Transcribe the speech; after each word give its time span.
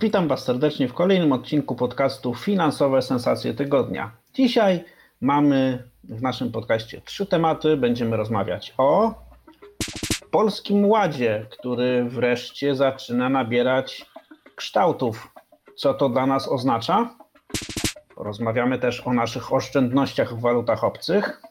Witam 0.00 0.28
Was 0.28 0.44
serdecznie 0.44 0.88
w 0.88 0.94
kolejnym 0.94 1.32
odcinku 1.32 1.76
podcastu 1.76 2.34
Finansowe 2.34 3.02
Sensacje 3.02 3.54
Tygodnia. 3.54 4.10
Dzisiaj 4.34 4.84
mamy 5.20 5.84
w 6.04 6.22
naszym 6.22 6.52
podcaście 6.52 7.00
trzy 7.00 7.26
tematy. 7.26 7.76
Będziemy 7.76 8.16
rozmawiać 8.16 8.74
o 8.78 9.14
Polskim 10.30 10.86
Ładzie, 10.86 11.46
który 11.50 12.04
wreszcie 12.04 12.74
zaczyna 12.74 13.28
nabierać 13.28 14.06
kształtów. 14.56 15.32
Co 15.76 15.94
to 15.94 16.08
dla 16.08 16.26
nas 16.26 16.48
oznacza? 16.48 17.14
Rozmawiamy 18.16 18.78
też 18.78 19.06
o 19.06 19.12
naszych 19.12 19.52
oszczędnościach 19.52 20.34
w 20.34 20.40
walutach 20.40 20.84
obcych 20.84 21.42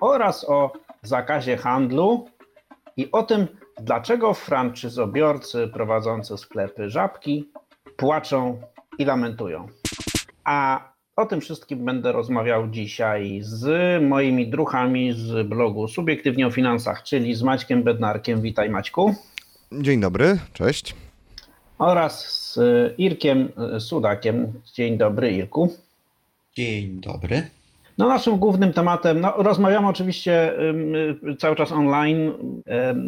oraz 0.00 0.48
o 0.48 0.72
zakazie 1.02 1.56
handlu 1.56 2.28
i 2.96 3.12
o 3.12 3.22
tym, 3.22 3.46
dlaczego 3.80 4.34
franczyzobiorcy 4.34 5.68
prowadzący 5.68 6.38
sklepy 6.38 6.90
żabki 6.90 7.48
płaczą 7.96 8.60
i 8.98 9.04
lamentują. 9.04 9.68
A 10.44 10.88
o 11.16 11.26
tym 11.26 11.40
wszystkim 11.40 11.84
będę 11.84 12.12
rozmawiał 12.12 12.68
dzisiaj 12.68 13.38
z 13.42 14.02
moimi 14.02 14.48
druchami 14.48 15.12
z 15.12 15.48
blogu 15.48 15.88
Subiektywnie 15.88 16.46
o 16.46 16.50
Finansach, 16.50 17.02
czyli 17.02 17.34
z 17.34 17.42
Maćkiem 17.42 17.82
Bednarkiem. 17.82 18.42
Witaj 18.42 18.70
Maćku. 18.70 19.14
Dzień 19.72 20.00
dobry, 20.00 20.38
cześć. 20.52 20.94
Oraz 21.78 22.42
z 22.52 22.58
Irkiem 22.98 23.48
Sudakiem. 23.78 24.52
Dzień 24.74 24.98
dobry 24.98 25.32
Irku. 25.32 25.74
Dzień 26.56 27.00
dobry. 27.00 27.50
No 27.98 28.08
naszym 28.08 28.38
głównym 28.38 28.72
tematem, 28.72 29.20
no 29.20 29.34
rozmawiamy 29.36 29.88
oczywiście 29.88 30.52
cały 31.38 31.56
czas 31.56 31.72
online. 31.72 32.32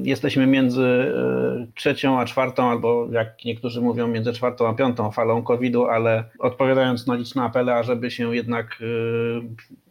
Jesteśmy 0.02 0.46
między 0.46 0.82
y, 0.82 1.72
trzecią 1.74 2.20
a 2.20 2.24
czwartą, 2.24 2.70
albo 2.70 3.08
jak 3.10 3.44
niektórzy 3.44 3.80
mówią, 3.80 4.08
między 4.08 4.32
czwartą 4.32 4.68
a 4.68 4.74
piątą 4.74 5.10
falą 5.10 5.42
COVID-u, 5.42 5.84
ale 5.84 6.24
odpowiadając 6.38 7.06
na 7.06 7.14
liczne 7.14 7.42
apele, 7.42 7.74
ażeby 7.74 8.10
się 8.10 8.36
jednak 8.36 8.78
y, 8.80 9.40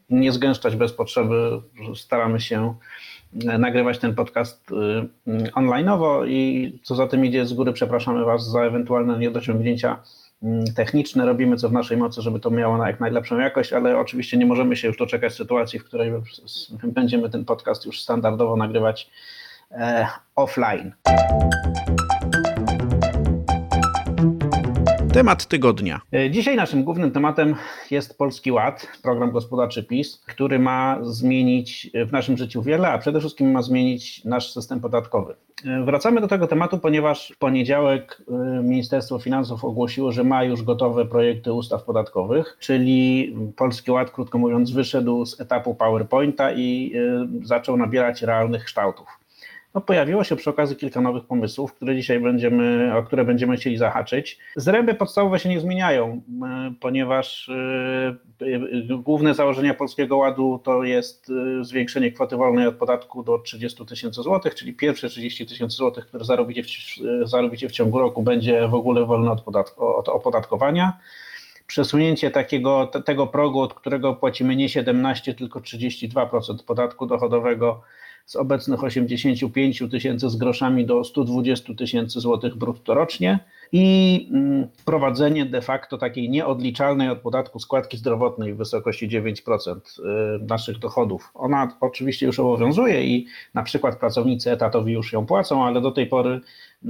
nie 0.10 0.32
zgęszczać 0.32 0.76
bez 0.76 0.94
potrzeby, 0.94 1.62
staramy 1.96 2.40
się 2.40 2.76
nagrywać 3.34 4.00
ten 4.00 4.16
podcast 4.16 4.72
y, 4.72 4.76
onlineowo 5.54 6.26
i 6.26 6.80
co 6.84 6.96
za 6.96 7.08
tym 7.08 7.26
idzie 7.26 7.46
z 7.46 7.54
góry 7.54 7.74
przepraszamy 7.74 8.26
Was 8.26 8.50
za 8.52 8.62
ewentualne 8.62 9.20
niedociągnięcia 9.20 10.00
techniczne, 10.75 11.25
robimy 11.25 11.58
co 11.58 11.69
w 11.69 11.73
naszej 11.73 11.97
mocy, 11.97 12.22
żeby 12.22 12.39
to 12.39 12.52
miało 12.52 12.78
na 12.78 12.88
jak 12.88 13.00
najlepszą 13.00 13.39
jakość, 13.39 13.73
ale 13.73 13.97
oczywiście 13.97 14.38
nie 14.38 14.45
możemy 14.45 14.75
się 14.75 14.88
już 14.88 14.97
doczekać 14.97 15.33
sytuacji, 15.33 15.80
w 15.80 15.83
której 15.83 16.11
będziemy 16.83 17.30
ten 17.30 17.45
podcast 17.45 17.86
już 17.86 18.02
standardowo 18.02 18.56
nagrywać 18.56 19.09
e, 19.72 20.08
offline. 20.36 20.91
Temat 25.16 25.46
tygodnia. 25.46 26.02
E, 26.14 26.32
dzisiaj 26.32 26.56
naszym 26.56 26.84
głównym 26.84 27.12
tematem 27.12 27.56
jest 27.92 28.18
Polski 28.18 28.52
Ład, 28.52 28.88
program 29.04 29.32
gospodarczy 29.32 29.84
PiS, 29.84 30.24
który 30.28 30.60
ma 30.60 31.00
zmienić 31.02 31.90
w 32.08 32.12
naszym 32.12 32.38
życiu 32.38 32.62
wiele, 32.62 32.88
a 32.90 32.98
przede 32.98 33.20
wszystkim 33.20 33.52
ma 33.52 33.62
zmienić 33.62 34.25
nasz 34.25 34.52
system 34.52 34.80
podatkowy. 34.80 35.36
E, 35.66 35.84
wracamy 35.84 36.22
do 36.22 36.28
tego 36.28 36.48
tematu, 36.48 36.80
ponieważ 36.80 37.34
w 37.36 37.38
poniedziałek 37.38 38.24
e, 38.28 38.34
Ministerstwo 38.64 39.20
Finansów 39.20 39.66
ogłosiło, 39.66 40.12
że 40.12 40.24
ma 40.24 40.44
już 40.44 40.64
gotowe 40.64 41.06
projekty 41.06 41.54
ustaw 41.54 41.84
podatkowych, 41.84 42.58
czyli 42.59 43.36
Polski 43.56 43.92
Ład, 43.92 44.12
krótko 44.12 44.38
mówiąc, 44.38 44.72
wyszedł 44.72 45.25
z 45.25 45.42
etapu 45.42 45.75
PowerPointa 45.75 46.52
i 46.54 46.94
zaczął 47.44 47.78
nabierać 47.78 48.22
realnych 48.22 48.64
kształtów 48.64 49.08
no 49.75 49.81
pojawiło 49.81 50.24
się 50.24 50.36
przy 50.36 50.50
okazji 50.50 50.75
kilka 50.75 51.02
nowych 51.02 51.24
pomysłów, 51.24 51.74
które 51.74 51.96
dzisiaj 51.96 52.19
będziemy, 52.19 52.91
o 52.97 53.03
które 53.03 53.25
będziemy 53.25 53.58
chcieli 53.58 53.78
zahaczyć. 53.78 54.40
Zręby 54.56 54.94
podstawowe 54.94 55.40
się 55.40 55.50
nie 55.50 55.59
zmieniają, 55.59 56.22
e, 56.44 56.74
ponieważ 56.80 57.50
e, 57.50 58.16
e, 58.41 58.97
główne 58.97 59.34
założenia 59.34 59.74
Polskiego 59.74 60.18
Ładu 60.18 60.62
to 60.63 60.84
jest 60.84 61.31
zwiększenie 61.62 62.12
kwoty 62.12 62.36
wolnej 62.36 62.68
od 62.68 62.75
podatku 62.75 63.24
do 63.24 63.40
30 63.40 63.86
tysięcy 63.86 64.22
złotych, 64.22 64.56
czyli 64.56 64.74
pierwsze 64.74 65.09
30 65.09 65.46
tysięcy 65.46 65.78
złotych, 65.78 66.07
które 66.07 66.25
zarobicie 66.25 66.63
w, 66.63 66.69
zarobicie 67.30 67.69
w 67.69 67.72
ciągu 67.72 68.00
roku 68.00 68.24
będzie 68.24 68.68
w 68.68 68.74
ogóle 68.74 69.06
wolne 69.06 69.31
od, 69.31 69.42
podatku, 69.42 69.96
od 69.96 70.09
opodatkowania 70.09 71.00
przesunięcie 71.68 72.31
takiego, 72.31 72.88
tego 73.06 73.28
progu, 73.28 73.62
od 73.62 73.74
którego 73.74 74.13
płacimy 74.13 74.56
nie 74.56 74.69
17, 74.69 75.34
tylko 75.34 75.59
32% 75.59 76.63
podatku 76.66 77.06
dochodowego 77.06 77.81
z 78.25 78.36
obecnych 78.36 78.84
85 78.84 79.84
tysięcy 79.91 80.30
z 80.30 80.36
groszami 80.36 80.86
do 80.86 81.03
120 81.03 81.74
tysięcy 81.74 82.19
złotych 82.19 82.56
brutto 82.56 82.94
rocznie 82.94 83.40
i 83.72 84.30
mm, 84.31 84.68
wprowadzenie 84.78 85.46
de 85.46 85.62
facto 85.62 85.97
takiej 85.97 86.30
nieodliczalnej 86.30 87.09
od 87.09 87.19
podatku 87.19 87.59
składki 87.59 87.97
zdrowotnej 87.97 88.53
w 88.53 88.58
wysokości 88.58 89.09
9% 89.09 89.75
y, 89.75 90.03
naszych 90.44 90.80
dochodów. 90.80 91.31
Ona 91.34 91.78
oczywiście 91.81 92.25
już 92.25 92.40
obowiązuje 92.40 93.03
i 93.03 93.28
na 93.53 93.63
przykład 93.63 94.00
pracownicy 94.00 94.52
etatowi 94.52 94.94
już 94.94 95.13
ją 95.13 95.25
płacą, 95.25 95.66
ale 95.66 95.81
do 95.81 95.92
tej 95.92 96.07
pory 96.07 96.42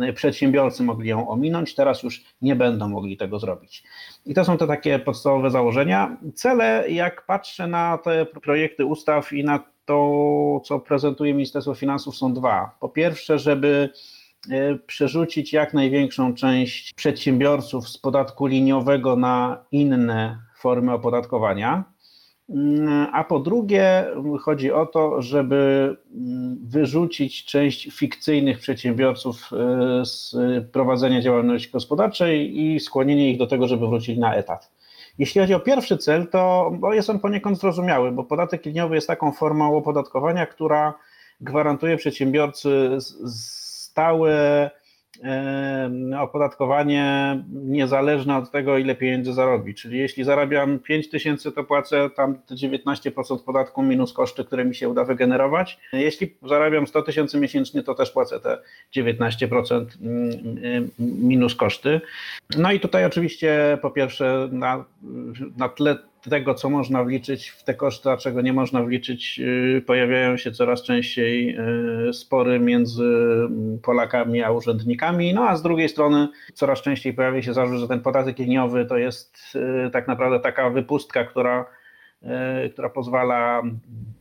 y, 0.10 0.14
przedsiębiorcy 0.14 0.84
mogli 0.84 1.10
ją 1.10 1.30
ominąć, 1.30 1.76
teraz 1.76 2.04
już 2.04 2.24
nie 2.42 2.56
będą 2.56 2.88
mogli 2.90 3.18
tego 3.18 3.40
zrobić. 3.40 3.84
I 4.26 4.34
to 4.34 4.46
są 4.46 4.58
te 4.58 4.68
takie 4.68 5.00
podstawowe 5.00 5.50
założenia. 5.50 6.18
Cele, 6.36 6.86
jak 6.90 7.26
patrzę 7.26 7.68
na 7.68 7.98
te 7.98 8.26
projekty 8.26 8.86
ustaw 8.86 9.34
i 9.34 9.44
na 9.44 9.75
to, 9.86 10.62
co 10.66 10.80
prezentuje 10.80 11.34
Ministerstwo 11.34 11.76
Finansów, 11.76 12.18
są 12.18 12.34
dwa. 12.34 12.76
Po 12.80 12.90
pierwsze, 12.90 13.40
żeby 13.40 13.90
e, 14.50 14.76
przerzucić 14.76 15.54
jak 15.54 15.74
największą 15.74 16.34
część 16.34 16.94
przedsiębiorców 16.94 17.90
z 17.90 17.98
podatku 17.98 18.46
liniowego 18.46 19.16
na 19.16 19.66
inne 19.72 20.40
formy 20.58 20.94
opodatkowania. 20.94 21.84
Mm, 22.50 23.08
a 23.14 23.24
po 23.24 23.40
drugie, 23.40 24.06
chodzi 24.42 24.72
o 24.72 24.86
to, 24.86 25.22
żeby 25.22 25.96
mm, 26.16 26.58
wyrzucić 26.64 27.46
część 27.46 27.90
fikcyjnych 27.92 28.60
przedsiębiorców 28.60 29.50
e, 29.54 30.06
z 30.06 30.36
prowadzenia 30.72 31.22
działalności 31.22 31.72
gospodarczej 31.72 32.60
i 32.60 32.80
skłonienie 32.80 33.32
ich 33.32 33.38
do 33.38 33.48
tego, 33.48 33.68
żeby 33.68 33.88
wrócili 33.88 34.20
na 34.20 34.36
etat. 34.36 34.75
Jeśli 35.18 35.42
chodzi 35.42 35.54
o 35.54 35.60
pierwszy 35.60 35.98
cel, 35.98 36.28
to 36.28 36.72
jest 36.92 37.10
on 37.10 37.20
poniekąd 37.20 37.60
zrozumiały, 37.60 38.12
bo 38.12 38.24
podatek 38.24 38.66
liniowy 38.66 38.96
jest 38.96 39.08
taką 39.08 39.32
formą 39.32 39.78
opodatkowania, 39.78 40.46
która 40.46 40.94
gwarantuje 41.42 41.98
przedsiębiorcy 41.98 42.98
stałe 43.28 44.72
opodatkowanie 46.20 47.38
niezależne 47.52 48.38
od 48.38 48.52
tego, 48.52 48.78
ile 48.78 48.96
pieniędzy 48.96 49.34
zarobi. 49.34 49.74
Czyli 49.74 50.00
jeśli 50.00 50.24
zarabiam 50.24 50.80
5 50.80 51.10
tysięcy, 51.10 51.52
to 51.52 51.64
płacę 51.64 52.10
tam 52.10 52.38
19% 52.52 53.44
podatku 53.46 53.84
minus 53.84 54.14
koszty, 54.14 54.46
które 54.46 54.66
mi 54.66 54.76
się 54.76 54.90
uda 54.90 55.04
wygenerować. 55.04 55.80
Jeśli 55.94 56.36
zarabiam 56.44 56.88
100 56.88 57.02
tysięcy 57.02 57.40
miesięcznie, 57.40 57.84
to 57.84 57.96
też 57.96 58.12
płacę 58.12 58.40
te 58.40 58.58
19% 58.98 59.86
mm, 60.02 60.90
minus 61.00 61.56
koszty. 61.56 62.02
No 62.58 62.72
i 62.72 62.80
tutaj 62.80 63.06
oczywiście 63.06 63.78
po 63.82 63.92
pierwsze 63.92 64.50
na, 64.52 64.86
na 65.58 65.70
tle 65.70 65.98
tego, 66.30 66.54
co 66.54 66.70
można 66.70 67.04
wliczyć 67.04 67.50
w 67.50 67.64
te 67.64 67.74
koszty, 67.74 68.10
a 68.10 68.18
czego 68.18 68.42
nie 68.42 68.54
można 68.54 68.84
wliczyć, 68.84 69.40
y, 69.40 69.84
pojawiają 69.88 70.38
się 70.38 70.52
coraz 70.52 70.84
częściej 70.84 71.58
y, 72.10 72.14
spory 72.14 72.60
między 72.60 73.04
Polakami 73.84 74.44
a 74.44 74.52
urzędnikami. 74.52 75.34
No 75.34 75.50
a 75.50 75.56
z 75.56 75.62
drugiej 75.62 75.90
strony 75.90 76.28
coraz 76.54 76.82
częściej 76.82 77.14
pojawia 77.14 77.42
się 77.42 77.54
zarzut, 77.54 77.80
że 77.80 77.88
ten 77.88 78.02
podatek 78.02 78.40
liniowy 78.40 78.86
to 78.86 78.98
jest 78.98 79.38
y, 79.88 79.90
tak 79.92 80.08
naprawdę 80.08 80.40
taka 80.40 80.70
wypustka, 80.70 81.26
która, 81.26 81.66
która 82.74 82.90
pozwala 82.90 83.62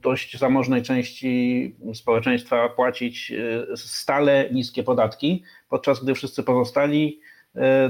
dość 0.02 0.38
zamożnej 0.38 0.82
części 0.82 1.74
społeczeństwa 1.94 2.68
płacić 2.68 3.32
stale 3.76 4.48
niskie 4.52 4.82
podatki, 4.82 5.42
podczas 5.68 6.04
gdy 6.04 6.14
wszyscy 6.14 6.42
pozostali 6.42 7.20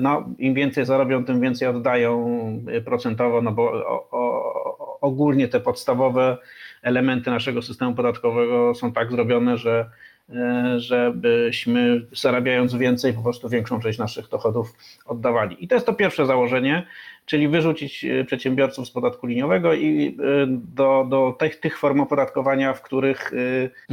no, 0.00 0.28
im 0.38 0.54
więcej 0.54 0.84
zarobią, 0.84 1.24
tym 1.24 1.40
więcej 1.40 1.68
oddają 1.68 2.26
e, 2.68 2.80
procentowo, 2.80 3.42
no 3.42 3.52
bo 3.52 3.62
o, 3.72 4.08
o, 4.10 5.00
ogólnie 5.00 5.48
te 5.48 5.60
podstawowe 5.60 6.38
elementy 6.82 7.30
naszego 7.30 7.62
systemu 7.62 7.94
podatkowego 7.94 8.74
są 8.74 8.92
tak 8.92 9.10
zrobione, 9.10 9.58
że 9.58 9.90
e, 10.30 10.74
żebyśmy 10.80 12.06
zarabiając 12.12 12.74
więcej, 12.74 13.12
po 13.12 13.22
prostu 13.22 13.48
większą 13.48 13.80
część 13.80 13.98
naszych 13.98 14.28
dochodów 14.28 14.72
oddawali. 15.06 15.64
I 15.64 15.68
to 15.68 15.74
jest 15.74 15.86
to 15.86 15.94
pierwsze 15.94 16.26
założenie. 16.26 16.86
Czyli 17.26 17.48
wyrzucić 17.48 18.04
e, 18.04 18.24
przedsiębiorców 18.24 18.88
z 18.88 18.90
podatku 18.90 19.26
liniowego 19.26 19.74
i 19.74 20.06
e, 20.08 20.46
do, 20.48 21.06
do 21.10 21.36
tych, 21.38 21.60
tych 21.60 21.78
form 21.78 22.00
opodatkowania, 22.00 22.74
w 22.74 22.82
których 22.82 23.32
e, 23.32 23.36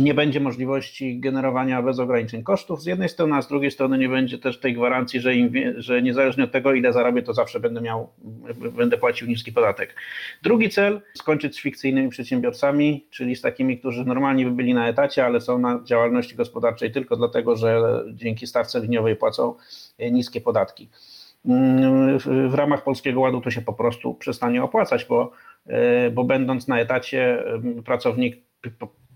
nie 0.01 0.13
będzie 0.13 0.39
możliwości 0.39 1.19
generowania 1.19 1.81
bez 1.81 1.99
ograniczeń 1.99 2.43
kosztów 2.43 2.81
z 2.81 2.85
jednej 2.85 3.09
strony, 3.09 3.35
a 3.35 3.41
z 3.41 3.47
drugiej 3.47 3.71
strony 3.71 3.97
nie 3.97 4.09
będzie 4.09 4.37
też 4.37 4.59
tej 4.59 4.73
gwarancji, 4.73 5.19
że, 5.19 5.35
im, 5.35 5.51
że 5.77 6.01
niezależnie 6.01 6.43
od 6.43 6.51
tego, 6.51 6.73
ile 6.73 6.93
zarobię, 6.93 7.21
to 7.21 7.33
zawsze 7.33 7.59
będę 7.59 7.81
miał, 7.81 8.09
będę 8.71 8.97
płacił 8.97 9.27
niski 9.27 9.51
podatek. 9.51 9.95
Drugi 10.43 10.69
cel, 10.69 11.01
skończyć 11.13 11.55
z 11.55 11.61
fikcyjnymi 11.61 12.09
przedsiębiorcami, 12.09 13.05
czyli 13.09 13.35
z 13.35 13.41
takimi, 13.41 13.79
którzy 13.79 14.05
normalnie 14.05 14.45
by 14.45 14.51
byli 14.51 14.73
na 14.73 14.87
etacie, 14.87 15.25
ale 15.25 15.41
są 15.41 15.59
na 15.59 15.81
działalności 15.83 16.35
gospodarczej 16.35 16.91
tylko 16.91 17.15
dlatego, 17.15 17.55
że 17.55 17.81
dzięki 18.13 18.47
stawce 18.47 18.79
liniowej 18.79 19.15
płacą 19.15 19.55
niskie 19.99 20.41
podatki 20.41 20.89
w 22.47 22.53
ramach 22.53 22.83
Polskiego 22.83 23.19
Ładu 23.19 23.41
to 23.41 23.51
się 23.51 23.61
po 23.61 23.73
prostu 23.73 24.13
przestanie 24.13 24.63
opłacać, 24.63 25.05
bo, 25.05 25.31
e, 25.67 26.11
bo 26.11 26.23
będąc 26.23 26.67
na 26.67 26.79
etacie 26.79 27.43
pracownik 27.85 28.37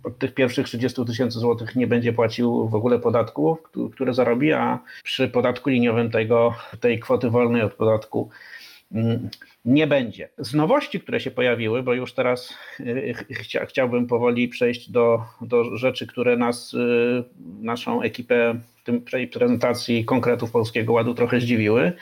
od 0.04 0.18
tych 0.18 0.34
pierwszych 0.34 0.66
30 0.68 1.06
tysięcy 1.06 1.40
złotych 1.40 1.76
nie 1.76 1.88
będzie 1.88 2.14
płacił 2.14 2.70
w 2.70 2.76
ogóle 2.76 3.00
podatku, 3.00 3.58
które 3.94 4.14
zarobi, 4.14 4.54
a 4.54 4.80
przy 5.04 5.28
podatku 5.28 5.70
liniowym 5.70 6.12
tego, 6.12 6.54
tej 6.80 7.00
kwoty 7.00 7.30
wolnej 7.30 7.62
od 7.62 7.74
podatku 7.74 8.30
nie 9.66 9.88
będzie. 9.88 10.30
Z 10.38 10.54
nowości, 10.54 11.00
które 11.00 11.20
się 11.20 11.32
pojawiły, 11.32 11.84
bo 11.84 11.94
już 11.94 12.14
teraz 12.14 12.58
e, 13.60 13.66
chciałbym 13.66 14.08
powoli 14.08 14.48
przejść 14.48 14.92
do, 14.92 15.22
do 15.42 15.78
rzeczy, 15.78 16.08
które 16.08 16.38
nas, 16.38 16.74
e, 16.74 17.24
naszą 17.62 18.02
ekipę 18.02 18.56
tym, 18.86 19.02
tej 19.02 19.28
prezentacji 19.28 20.06
konkretów 20.06 20.52
Polskiego 20.52 20.94
Ładu 20.94 21.14
trochę 21.14 21.40
zdziwiły. 21.40 21.94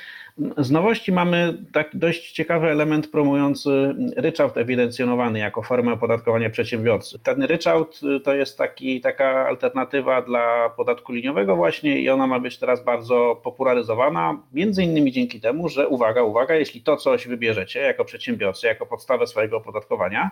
Z 0.57 0.71
nowości 0.71 1.11
mamy 1.11 1.57
tak 1.71 1.89
dość 1.93 2.31
ciekawy 2.31 2.67
element 2.67 3.07
promujący 3.07 3.95
ryczałt 4.17 4.57
ewidencjonowany 4.57 5.39
jako 5.39 5.61
formę 5.61 5.93
opodatkowania 5.93 6.49
przedsiębiorcy. 6.49 7.19
Ten 7.19 7.43
ryczałt 7.43 8.01
to 8.23 8.33
jest 8.33 8.57
taki, 8.57 9.01
taka 9.01 9.47
alternatywa 9.47 10.21
dla 10.21 10.69
podatku 10.69 11.13
liniowego 11.13 11.55
właśnie 11.55 11.99
i 11.99 12.09
ona 12.09 12.27
ma 12.27 12.39
być 12.39 12.57
teraz 12.57 12.83
bardzo 12.83 13.41
popularyzowana, 13.43 14.39
między 14.53 14.83
innymi 14.83 15.11
dzięki 15.11 15.41
temu, 15.41 15.69
że 15.69 15.87
uwaga, 15.87 16.23
uwaga, 16.23 16.55
jeśli 16.55 16.81
to 16.81 16.97
coś 16.97 17.27
wybierzecie 17.53 17.79
jako 17.79 18.05
przedsiębiorcy, 18.05 18.67
jako 18.67 18.85
podstawę 18.85 19.27
swojego 19.27 19.57
opodatkowania, 19.57 20.31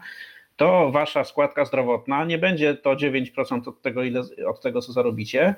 to 0.55 0.91
wasza 0.91 1.23
składka 1.23 1.65
zdrowotna 1.65 2.25
nie 2.25 2.37
będzie 2.37 2.75
to 2.75 2.95
9% 2.95 3.69
od 3.69 3.81
tego, 3.81 4.03
ile, 4.03 4.21
od 4.47 4.61
tego 4.61 4.81
co 4.81 4.93
zarobicie, 4.93 5.55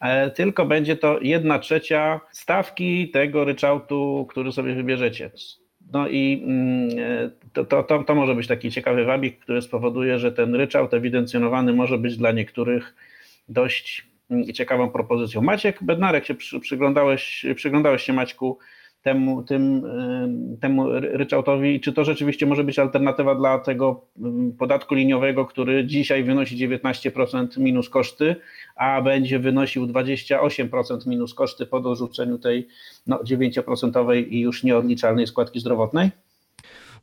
E, 0.00 0.30
tylko 0.30 0.66
będzie 0.66 0.96
to 0.96 1.18
jedna 1.22 1.58
trzecia 1.58 2.20
stawki 2.30 3.08
tego 3.10 3.44
ryczałtu, 3.44 4.26
który 4.30 4.52
sobie 4.52 4.74
wybierzecie. 4.74 5.30
No 5.92 6.08
i 6.08 6.42
mm, 6.44 6.90
to, 7.52 7.82
to, 7.82 8.04
to, 8.04 8.14
może 8.14 8.34
być 8.34 8.46
taki 8.46 8.70
ciekawy 8.70 9.04
wabik, 9.04 9.38
który 9.38 9.62
spowoduje, 9.62 10.18
że 10.18 10.32
ten 10.32 10.54
ryczałt 10.54 10.94
ewidencjonowany 10.94 11.72
może 11.72 11.98
być 11.98 12.16
dla 12.16 12.32
niektórych 12.32 12.94
dość 13.48 14.06
mm, 14.30 14.52
ciekawą 14.52 14.90
propozycją. 14.90 15.42
Maciek 15.42 15.82
Bednarek 15.82 16.26
się 16.26 16.34
przyglądałeś, 16.60 17.46
przyglądałeś 17.54 18.02
się 18.02 18.12
Maćku 18.12 18.58
temu, 19.02 19.42
tym, 19.42 19.82
temu 20.60 20.88
ryczałtowi, 21.00 21.80
czy 21.80 21.92
to 21.92 22.04
rzeczywiście 22.04 22.46
może 22.46 22.64
być 22.64 22.78
alternatywa 22.78 23.34
dla 23.34 23.58
tego 23.58 24.06
podatku 24.58 24.94
liniowego, 24.94 25.46
który 25.46 25.86
dzisiaj 25.86 26.24
wynosi 26.24 26.68
19% 26.68 27.58
minus 27.58 27.88
koszty, 27.88 28.36
a 28.76 29.02
będzie 29.02 29.38
wynosił 29.38 29.86
28% 29.86 31.06
minus 31.06 31.34
koszty 31.34 31.66
po 31.66 31.80
dorzuceniu 31.80 32.38
tej 32.38 32.68
no, 33.06 33.16
9% 33.16 34.26
i 34.28 34.40
już 34.40 34.64
nieodliczalnej 34.64 35.26
składki 35.26 35.60
zdrowotnej? 35.60 36.10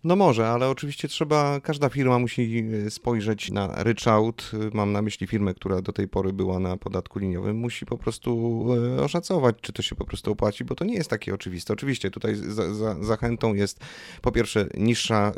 No 0.03 0.15
może, 0.15 0.47
ale 0.47 0.69
oczywiście 0.69 1.07
trzeba, 1.07 1.59
każda 1.59 1.89
firma 1.89 2.19
musi 2.19 2.65
e, 2.85 2.91
spojrzeć 2.91 3.51
na 3.51 3.83
ryczałt, 3.83 4.51
mam 4.73 4.91
na 4.91 5.01
myśli 5.01 5.27
firmę, 5.27 5.53
która 5.53 5.81
do 5.81 5.93
tej 5.93 6.07
pory 6.07 6.33
była 6.33 6.59
na 6.59 6.77
podatku 6.77 7.19
liniowym, 7.19 7.57
musi 7.57 7.85
po 7.85 7.97
prostu 7.97 8.61
e, 8.97 9.03
oszacować, 9.03 9.55
czy 9.61 9.73
to 9.73 9.81
się 9.81 9.95
po 9.95 10.05
prostu 10.05 10.31
opłaci, 10.31 10.65
bo 10.65 10.75
to 10.75 10.85
nie 10.85 10.93
jest 10.93 11.09
takie 11.09 11.33
oczywiste. 11.33 11.73
Oczywiście 11.73 12.11
tutaj 12.11 12.35
za, 12.35 12.73
za, 12.73 13.03
zachętą 13.03 13.53
jest 13.53 13.79
po 14.21 14.31
pierwsze 14.31 14.67
niższa, 14.77 15.31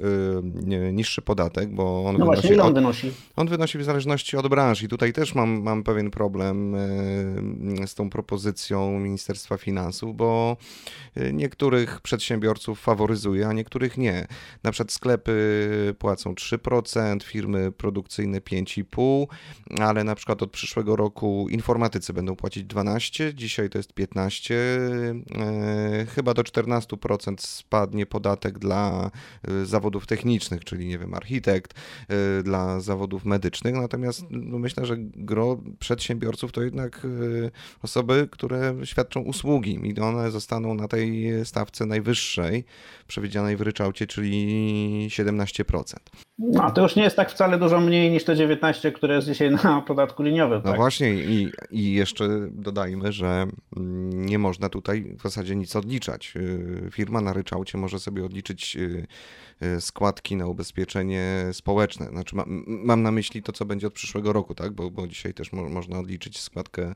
y, 0.90 0.94
niższy 0.94 1.22
podatek, 1.22 1.70
bo 1.70 2.06
on, 2.06 2.18
no 2.18 2.26
wynosi, 2.26 2.48
właśnie, 2.48 2.64
on 2.64 2.74
wynosi? 2.74 3.12
On 3.36 3.48
wynosi 3.48 3.78
w 3.78 3.84
zależności 3.84 4.38
od 4.38 4.48
branży 4.48 4.86
i 4.86 4.88
tutaj 4.88 5.14
też 5.14 5.36
mam, 5.36 5.62
mam 5.62 5.84
pewien 5.84 6.12
problem 6.12 6.76
z 7.86 7.96
tą 7.96 8.10
propozycją 8.10 9.00
Ministerstwa 9.00 9.58
Finansów, 9.58 10.16
bo 10.16 10.58
niektórych 11.34 12.02
przedsiębiorców 12.02 12.80
faworyzuje, 12.80 13.48
a 13.48 13.54
niektórych 13.54 13.98
nie. 13.98 14.28
Na 14.64 14.72
przykład 14.72 14.92
sklepy 14.92 15.96
płacą 16.00 16.34
3%, 16.34 17.24
firmy 17.24 17.72
produkcyjne 17.72 18.40
5,5%, 18.40 19.26
ale 19.80 20.04
na 20.04 20.16
przykład 20.16 20.44
od 20.44 20.52
przyszłego 20.52 20.96
roku 20.96 21.48
informatycy 21.50 22.14
będą 22.14 22.36
płacić 22.36 22.66
12%, 22.66 23.34
dzisiaj 23.34 23.70
to 23.70 23.80
jest 23.80 23.94
15%, 23.94 24.54
e, 25.36 26.06
chyba 26.06 26.34
do 26.34 26.44
14% 26.44 27.36
spadnie 27.42 28.06
podatek 28.06 28.60
dla 28.60 29.12
e, 29.48 29.66
zawodów 29.66 30.08
technicznych, 30.08 30.64
czyli 30.64 30.88
nie 30.88 30.98
wiem, 30.98 31.14
architekt, 31.14 31.74
e, 32.08 32.44
dla 32.44 32.80
zawodów 32.80 33.26
medycznych, 33.26 33.76
natomiast 33.76 34.26
no 34.30 34.60
myślę, 34.60 34.86
że 34.86 34.96
gro 35.00 35.58
przedsiębiorców 35.80 36.52
to 36.52 36.62
jednak 36.62 37.08
osoby, 37.82 38.28
które 38.32 38.76
świadczą 38.84 39.22
usługi 39.22 39.80
i 39.84 40.00
one 40.00 40.32
zostaną 40.32 40.74
na 40.74 40.88
tej 40.88 41.32
stawce 41.44 41.86
najwyższej, 41.86 42.64
przewidzianej 43.08 43.58
w 43.58 43.62
ryczałcie, 43.62 44.08
czyli 44.08 44.37
17%. 45.10 46.27
No, 46.40 46.72
to 46.72 46.82
już 46.82 46.96
nie 46.96 47.04
jest 47.04 47.16
tak 47.16 47.32
wcale 47.32 47.58
dużo 47.58 47.80
mniej 47.80 48.12
niż 48.12 48.24
te 48.24 48.36
19, 48.36 48.92
które 48.92 49.16
jest 49.16 49.28
dzisiaj 49.28 49.52
na 49.52 49.82
podatku 49.82 50.24
liniowym. 50.24 50.62
No 50.66 50.70
tak? 50.70 50.76
właśnie 50.76 51.14
i, 51.14 51.52
i 51.72 51.94
jeszcze 51.94 52.28
dodajmy, 52.52 53.12
że 53.12 53.48
nie 54.12 54.40
można 54.40 54.70
tutaj 54.70 55.16
w 55.20 55.22
zasadzie 55.22 55.56
nic 55.56 55.76
odliczać. 55.76 56.34
Y, 56.36 56.90
firma 56.92 57.22
na 57.22 57.34
ryczałcie 57.34 57.78
może 57.78 58.00
sobie 58.00 58.26
odliczyć 58.26 58.76
y, 58.76 59.08
y, 59.64 59.82
składki 59.82 60.36
na 60.36 60.48
ubezpieczenie 60.48 61.46
społeczne. 61.52 62.06
Znaczy 62.06 62.36
mam, 62.36 62.64
mam 62.68 63.02
na 63.02 63.12
myśli 63.12 63.44
to, 63.44 63.52
co 63.52 63.66
będzie 63.66 63.88
od 63.88 63.94
przyszłego 63.94 64.34
roku, 64.34 64.56
tak? 64.56 64.72
bo, 64.74 64.92
bo 64.92 65.08
dzisiaj 65.08 65.34
też 65.34 65.54
mo 65.54 65.70
można 65.70 66.00
odliczyć 66.00 66.40
składkę 66.40 66.94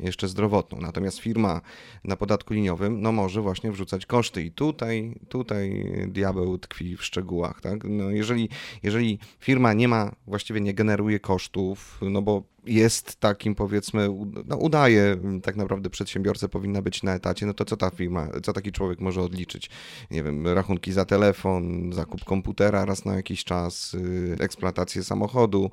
jeszcze 0.00 0.28
zdrowotną. 0.28 0.80
Natomiast 0.80 1.18
firma 1.18 1.60
na 2.04 2.16
podatku 2.16 2.54
liniowym 2.54 3.02
no 3.02 3.12
może 3.12 3.40
właśnie 3.40 3.72
wrzucać 3.72 4.06
koszty 4.06 4.42
i 4.42 4.50
tutaj, 4.50 5.14
tutaj 5.28 5.84
diabeł 6.08 6.58
tkwi 6.58 6.96
w 6.96 7.04
szczegółach. 7.04 7.60
Tak? 7.60 7.84
No 7.84 8.10
jeżeli, 8.10 8.48
jeżeli 8.82 9.18
firma 9.40 9.72
nie 9.72 9.88
ma, 9.88 10.12
właściwie 10.26 10.60
nie 10.60 10.74
generuje 10.74 11.20
kosztów, 11.20 11.98
no 12.02 12.22
bo 12.22 12.51
jest 12.66 13.16
takim 13.16 13.54
powiedzmy, 13.54 14.08
no 14.46 14.56
udaje 14.56 15.16
tak 15.42 15.56
naprawdę 15.56 15.90
przedsiębiorcę 15.90 16.48
powinna 16.48 16.82
być 16.82 17.02
na 17.02 17.14
etacie, 17.14 17.46
no 17.46 17.54
to 17.54 17.64
co 17.64 17.76
ta 17.76 17.90
firma, 17.90 18.28
co 18.42 18.52
taki 18.52 18.72
człowiek 18.72 19.00
może 19.00 19.22
odliczyć? 19.22 19.70
Nie 20.10 20.22
wiem, 20.22 20.48
rachunki 20.48 20.92
za 20.92 21.04
telefon, 21.04 21.92
zakup 21.92 22.24
komputera 22.24 22.84
raz 22.84 23.04
na 23.04 23.14
jakiś 23.14 23.44
czas, 23.44 23.94
y, 23.94 24.36
eksploatację 24.40 25.04
samochodu. 25.04 25.70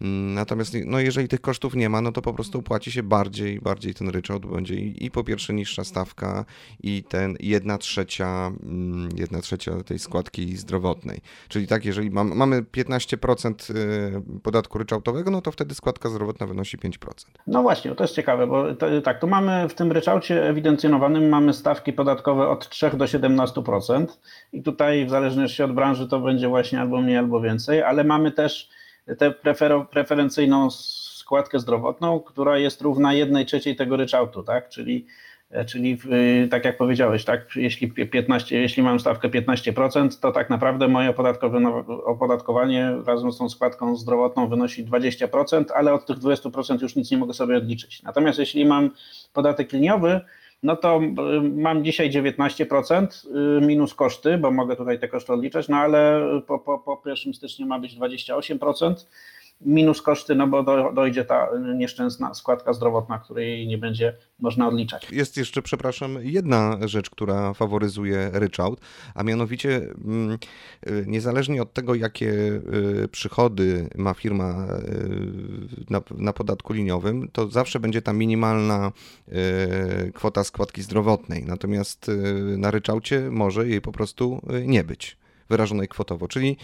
Mm, 0.00 0.34
natomiast 0.34 0.72
no 0.84 1.00
jeżeli 1.00 1.28
tych 1.28 1.40
kosztów 1.40 1.74
nie 1.74 1.88
ma, 1.88 2.00
no 2.00 2.12
to 2.12 2.22
po 2.22 2.34
prostu 2.34 2.62
płaci 2.62 2.92
się 2.92 3.02
bardziej, 3.02 3.60
bardziej 3.60 3.94
ten 3.94 4.08
ryczałt 4.08 4.46
będzie 4.46 4.74
i, 4.74 5.04
i 5.04 5.10
po 5.10 5.24
pierwsze 5.24 5.54
niższa 5.54 5.84
stawka 5.84 6.44
i 6.82 7.02
ten 7.02 7.36
jedna 7.40 7.78
trzecia, 7.78 8.52
mm, 8.62 9.08
jedna 9.16 9.40
trzecia 9.40 9.82
tej 9.82 9.98
składki 9.98 10.56
zdrowotnej. 10.56 11.20
Czyli 11.48 11.66
tak, 11.66 11.84
jeżeli 11.84 12.10
mam, 12.10 12.36
mamy 12.36 12.62
15% 12.62 13.70
y, 13.70 14.40
podatku 14.42 14.78
ryczałtowego, 14.78 15.30
no 15.30 15.40
to 15.40 15.52
wtedy 15.52 15.74
składka 15.74 16.08
zdrowotna 16.08 16.27
zdrowotna 16.28 16.46
wynosi 16.46 16.78
5%. 16.78 16.98
No 17.46 17.62
właśnie, 17.62 17.94
to 17.94 18.04
jest 18.04 18.14
ciekawe, 18.14 18.46
bo 18.46 18.74
to, 18.74 18.86
tak, 19.00 19.20
tu 19.20 19.26
mamy 19.26 19.68
w 19.68 19.74
tym 19.74 19.92
ryczałcie 19.92 20.48
ewidencjonowanym 20.48 21.28
mamy 21.28 21.52
stawki 21.52 21.92
podatkowe 21.92 22.48
od 22.48 22.68
3 22.68 22.90
do 22.90 23.04
17% 23.04 24.06
i 24.52 24.62
tutaj 24.62 25.06
w 25.06 25.10
zależności 25.10 25.62
od 25.62 25.72
branży 25.72 26.08
to 26.08 26.20
będzie 26.20 26.48
właśnie 26.48 26.80
albo 26.80 27.00
mniej, 27.00 27.16
albo 27.16 27.40
więcej, 27.40 27.82
ale 27.82 28.04
mamy 28.04 28.32
też 28.32 28.68
tę 29.18 29.30
prefer 29.30 29.72
preferencyjną 29.90 30.70
składkę 30.70 31.58
zdrowotną, 31.58 32.20
która 32.20 32.58
jest 32.58 32.80
równa 32.80 33.12
1 33.14 33.46
trzeciej 33.46 33.76
tego 33.76 33.96
ryczałtu, 33.96 34.42
tak, 34.42 34.68
czyli 34.68 35.06
czyli 35.66 35.98
y, 36.44 36.48
tak 36.48 36.64
jak 36.64 36.76
powiedziałeś, 36.76 37.24
tak, 37.24 37.56
jeśli, 37.56 37.92
15, 37.92 38.60
jeśli 38.60 38.82
mam 38.82 39.00
stawkę 39.00 39.28
15%, 39.28 40.20
to 40.20 40.32
tak 40.32 40.50
naprawdę 40.50 40.88
moje 40.88 41.14
opodatkowanie 42.04 42.92
razem 43.06 43.32
z 43.32 43.38
tą 43.38 43.48
składką 43.48 43.96
zdrowotną 43.96 44.48
wynosi 44.48 44.84
20%, 44.84 45.64
ale 45.74 45.92
od 45.92 46.06
tych 46.06 46.16
20% 46.16 46.82
już 46.82 46.96
nic 46.96 47.10
nie 47.10 47.18
mogę 47.18 47.34
sobie 47.34 47.56
odliczyć. 47.56 48.02
Natomiast 48.02 48.38
jeśli 48.38 48.64
mam 48.64 48.90
podatek 49.32 49.72
liniowy, 49.72 50.20
no 50.62 50.76
to 50.76 51.00
y, 51.02 51.42
mam 51.42 51.84
dzisiaj 51.84 52.10
19% 52.10 53.06
y, 53.58 53.66
minus 53.66 53.94
koszty, 53.94 54.38
bo 54.38 54.50
mogę 54.50 54.76
tutaj 54.76 54.98
te 54.98 55.08
koszty 55.08 55.32
odliczać, 55.32 55.68
no 55.68 55.76
ale 55.76 56.22
po, 56.46 56.58
po, 56.58 56.78
po 56.78 57.02
1 57.10 57.34
stycznia 57.34 57.66
ma 57.66 57.78
być 57.78 57.98
28%. 57.98 58.94
Minus 59.60 60.02
koszty, 60.02 60.34
no 60.34 60.46
bo 60.46 60.62
do, 60.62 60.92
dojdzie 60.92 61.24
ta 61.24 61.48
nieszczęsna 61.74 62.34
składka 62.34 62.72
zdrowotna, 62.72 63.18
której 63.18 63.66
nie 63.66 63.78
będzie 63.78 64.16
można 64.40 64.68
odliczać. 64.68 65.10
Jest 65.10 65.36
jeszcze, 65.36 65.62
przepraszam, 65.62 66.18
jedna 66.22 66.78
rzecz, 66.84 67.10
która 67.10 67.54
faworyzuje 67.54 68.30
ryczałt, 68.32 68.80
a 69.14 69.22
mianowicie 69.22 69.76
mm, 69.76 70.38
y, 70.86 71.04
niezależnie 71.06 71.62
od 71.62 71.72
tego, 71.72 71.94
jakie 71.94 72.30
y, 72.30 73.08
przychody 73.12 73.88
ma 73.96 74.14
firma 74.14 74.66
y, 74.66 75.84
na, 75.90 76.00
na 76.16 76.32
podatku 76.32 76.72
liniowym, 76.72 77.28
to 77.32 77.48
zawsze 77.48 77.80
będzie 77.80 78.02
ta 78.02 78.12
minimalna 78.12 78.92
kwota 80.14 80.44
składki 80.44 80.82
zdrowotnej. 80.82 81.44
Natomiast 81.44 82.10
na 82.56 82.70
ryczałcie 82.70 83.30
może 83.30 83.68
jej 83.68 83.80
po 83.80 83.92
prostu 83.92 84.40
nie 84.66 84.84
być 84.84 85.16
wyrażonej 85.48 85.88
kwotowo, 85.88 86.28
czyli 86.28 86.56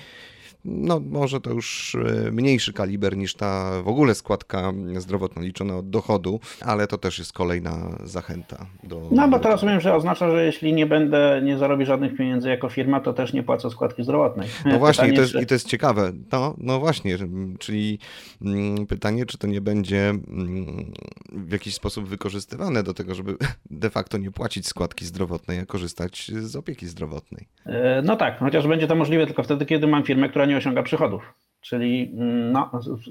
no 0.64 1.00
może 1.00 1.40
to 1.40 1.50
już 1.50 1.94
e, 1.94 2.30
mniejszy 2.30 2.73
kaliber 2.73 3.16
niż 3.16 3.35
ta 3.35 3.83
w 3.83 3.88
ogóle 3.88 4.14
składka 4.14 4.73
zdrowotna 4.97 5.42
liczona 5.42 5.76
od 5.76 5.90
dochodu, 5.90 6.40
ale 6.61 6.87
to 6.87 6.99
też 6.99 7.18
jest 7.18 7.33
kolejna 7.33 7.99
zachęta. 8.04 8.66
Do, 8.83 9.09
no 9.11 9.28
bo 9.28 9.38
to 9.38 9.49
rozumiem, 9.49 9.80
że 9.80 9.94
oznacza, 9.94 10.30
że 10.30 10.44
jeśli 10.44 10.73
nie 10.73 10.87
będę, 10.87 11.40
nie 11.44 11.59
zarobię 11.59 11.87
żadnych 11.87 12.16
pieniędzy 12.16 12.49
jako 12.49 12.68
firma, 12.68 13.00
to 13.00 13.12
też 13.12 13.33
nie 13.33 13.42
płacę 13.42 13.71
składki 13.71 14.02
zdrowotnej. 14.04 14.49
No 14.64 14.78
właśnie, 14.85 15.09
i 15.09 15.14
to, 15.14 15.21
jest, 15.21 15.33
czy... 15.33 15.42
i 15.42 15.47
to 15.47 15.54
jest 15.54 15.68
ciekawe. 15.68 16.12
No, 16.33 16.54
no 16.59 16.80
właśnie, 16.80 17.16
czyli 17.59 17.99
mm, 18.42 18.87
pytanie, 18.87 19.26
czy 19.26 19.38
to 19.38 19.47
nie 19.47 19.61
będzie 19.61 20.09
mm, 20.09 20.92
w 21.33 21.52
jakiś 21.52 21.75
sposób 21.75 22.09
wykorzystywane 22.09 22.83
do 22.83 22.94
tego, 22.94 23.14
żeby 23.14 23.37
de 23.71 23.90
facto 23.90 24.18
nie 24.18 24.30
płacić 24.30 24.66
składki 24.66 25.04
zdrowotnej, 25.04 25.59
a 25.59 25.66
korzystać 25.66 26.30
z 26.35 26.56
opieki 26.56 26.87
zdrowotnej. 26.87 27.49
E, 27.66 28.02
no 28.02 28.16
tak, 28.16 28.38
chociaż 28.38 28.66
będzie 28.66 28.87
to 28.87 28.94
możliwe 28.94 29.26
tylko 29.26 29.42
wtedy, 29.42 29.66
kiedy 29.66 29.87
mam 29.87 30.02
firmę, 30.02 30.28
która 30.28 30.47
nie 30.47 30.54
nie 30.55 30.59
osiąga 30.59 30.83
przychodów. 30.83 31.35
Czyli 31.61 32.13
mm, 32.17 32.53
no, 32.53 32.71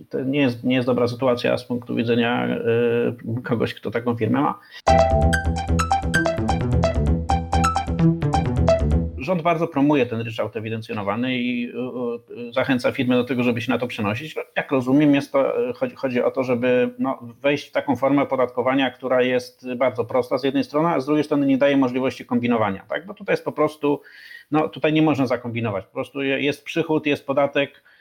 to 0.10 0.24
nie, 0.24 0.40
jest, 0.40 0.64
nie 0.64 0.76
jest 0.76 0.88
dobra 0.88 1.08
sytuacja 1.08 1.58
z 1.58 1.66
punktu 1.66 1.96
widzenia 1.96 2.48
y, 3.38 3.42
kogoś, 3.44 3.74
kto 3.74 3.92
taką 3.92 4.16
firmę 4.16 4.42
ma. 4.42 4.60
Rząd 9.24 9.42
bardzo 9.42 9.68
promuje 9.68 10.06
ten 10.06 10.22
ryczałt 10.22 10.56
ewidencjonowany 10.56 11.38
i 11.38 11.70
y, 11.70 12.48
y, 12.50 12.54
zachęca 12.54 12.92
firmy 12.92 13.16
do 13.16 13.24
tego, 13.24 13.44
żeby 13.44 13.62
się 13.62 13.72
na 13.72 13.78
to 13.78 13.88
przenosić. 13.88 14.36
Jak 14.56 14.72
rozumiem, 14.72 15.16
jest 15.16 15.32
to, 15.32 15.54
chodzi, 15.76 15.96
chodzi 15.96 16.22
o 16.22 16.32
to, 16.32 16.44
żeby 16.44 16.94
no, 17.00 17.20
wejść 17.42 17.70
w 17.70 17.72
taką 17.72 17.96
formę 17.96 18.22
opodatkowania, 18.22 18.92
która 18.92 19.22
jest 19.22 19.74
bardzo 19.74 20.06
prosta 20.06 20.38
z 20.38 20.44
jednej 20.44 20.64
strony, 20.64 20.90
a 20.90 21.00
z 21.00 21.06
drugiej 21.06 21.24
strony 21.24 21.46
nie 21.46 21.58
daje 21.58 21.78
możliwości 21.78 22.26
kombinowania. 22.26 22.86
Tak? 22.90 23.06
Bo 23.06 23.14
tutaj 23.14 23.34
jest 23.34 23.46
po 23.46 23.52
prostu 23.52 24.02
no 24.52 24.70
tutaj 24.70 24.94
nie 24.94 25.02
można 25.02 25.28
zakombinować. 25.28 25.86
Po 25.86 25.94
prostu 25.94 26.24
jest 26.24 26.66
przychód, 26.66 27.06
jest 27.06 27.26
podatek 27.26 27.78
y, 27.78 27.93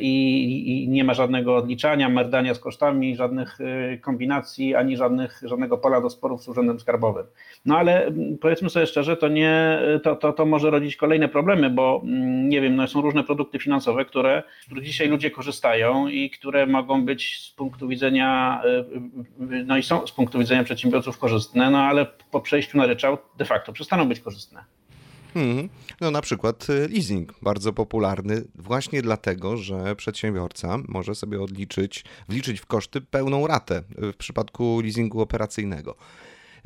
i, 0.00 0.84
i 0.84 0.88
nie 0.88 1.04
ma 1.04 1.14
żadnego 1.14 1.56
odliczania, 1.56 2.08
merdania 2.08 2.54
z 2.54 2.58
kosztami, 2.58 3.16
żadnych 3.16 3.60
y, 3.60 3.98
kombinacji, 4.02 4.74
ani 4.74 4.96
żadnych, 4.96 5.40
żadnego 5.44 5.78
pola 5.78 6.00
do 6.00 6.10
sporów 6.10 6.42
z 6.42 6.48
Urzędem 6.48 6.80
Skarbowym. 6.80 7.26
No 7.64 7.78
ale 7.78 8.06
mm, 8.06 8.38
powiedzmy 8.38 8.70
sobie 8.70 8.86
szczerze, 8.86 9.16
to, 9.16 9.28
nie, 9.28 9.80
to, 10.02 10.16
to, 10.16 10.32
to 10.32 10.46
może 10.46 10.70
rodzić 10.70 10.96
kolejne 10.96 11.28
problemy, 11.28 11.70
bo 11.70 12.02
mm, 12.04 12.48
nie 12.48 12.60
wiem, 12.60 12.76
no 12.76 12.88
są 12.88 13.00
różne 13.00 13.24
produkty 13.24 13.58
finansowe, 13.58 14.04
które, 14.04 14.42
z 14.60 14.66
których 14.66 14.84
dzisiaj 14.84 15.08
ludzie 15.08 15.30
korzystają 15.30 16.08
i 16.08 16.30
które 16.30 16.66
mogą 16.66 17.04
być 17.04 17.40
z 17.40 17.50
punktu 17.50 17.88
widzenia, 17.88 18.62
y, 18.64 19.64
no 19.64 19.76
i 19.76 19.82
są 19.82 20.06
z 20.06 20.12
punktu 20.12 20.38
widzenia 20.38 20.64
przedsiębiorców 20.64 21.18
korzystne, 21.18 21.70
no 21.70 21.78
ale 21.78 22.06
po 22.30 22.40
przejściu 22.40 22.78
na 22.78 22.86
ryczałt 22.86 23.20
de 23.38 23.44
facto 23.44 23.72
przestaną 23.72 24.08
być 24.08 24.20
korzystne. 24.20 24.64
Hmm. 25.34 25.68
No 26.00 26.10
na 26.10 26.20
przykład 26.20 26.70
y, 26.70 26.88
leasing, 26.88 27.34
bardzo 27.42 27.72
popularny 27.72 28.44
właśnie 28.54 29.02
dlatego, 29.02 29.56
że 29.56 29.96
przedsiębiorca 29.96 30.78
może 30.88 31.14
sobie 31.14 31.42
odliczyć, 31.42 32.04
wliczyć 32.28 32.60
w 32.60 32.66
koszty 32.66 33.00
pełną 33.00 33.46
ratę 33.46 33.82
w 33.98 34.16
przypadku 34.16 34.80
leasingu 34.80 35.20
operacyjnego. 35.20 35.96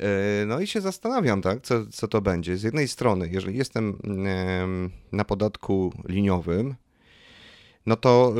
Y, 0.01 0.45
no 0.45 0.59
i 0.59 0.67
się 0.67 0.81
zastanawiam, 0.81 1.41
tak, 1.41 1.61
co, 1.61 1.85
co 1.85 2.07
to 2.07 2.21
będzie. 2.21 2.57
Z 2.57 2.63
jednej 2.63 2.87
strony, 2.87 3.29
jeżeli 3.31 3.57
jestem 3.57 3.97
na 5.11 5.25
podatku 5.25 5.93
liniowym, 6.07 6.75
no 7.85 7.95
to 7.95 8.33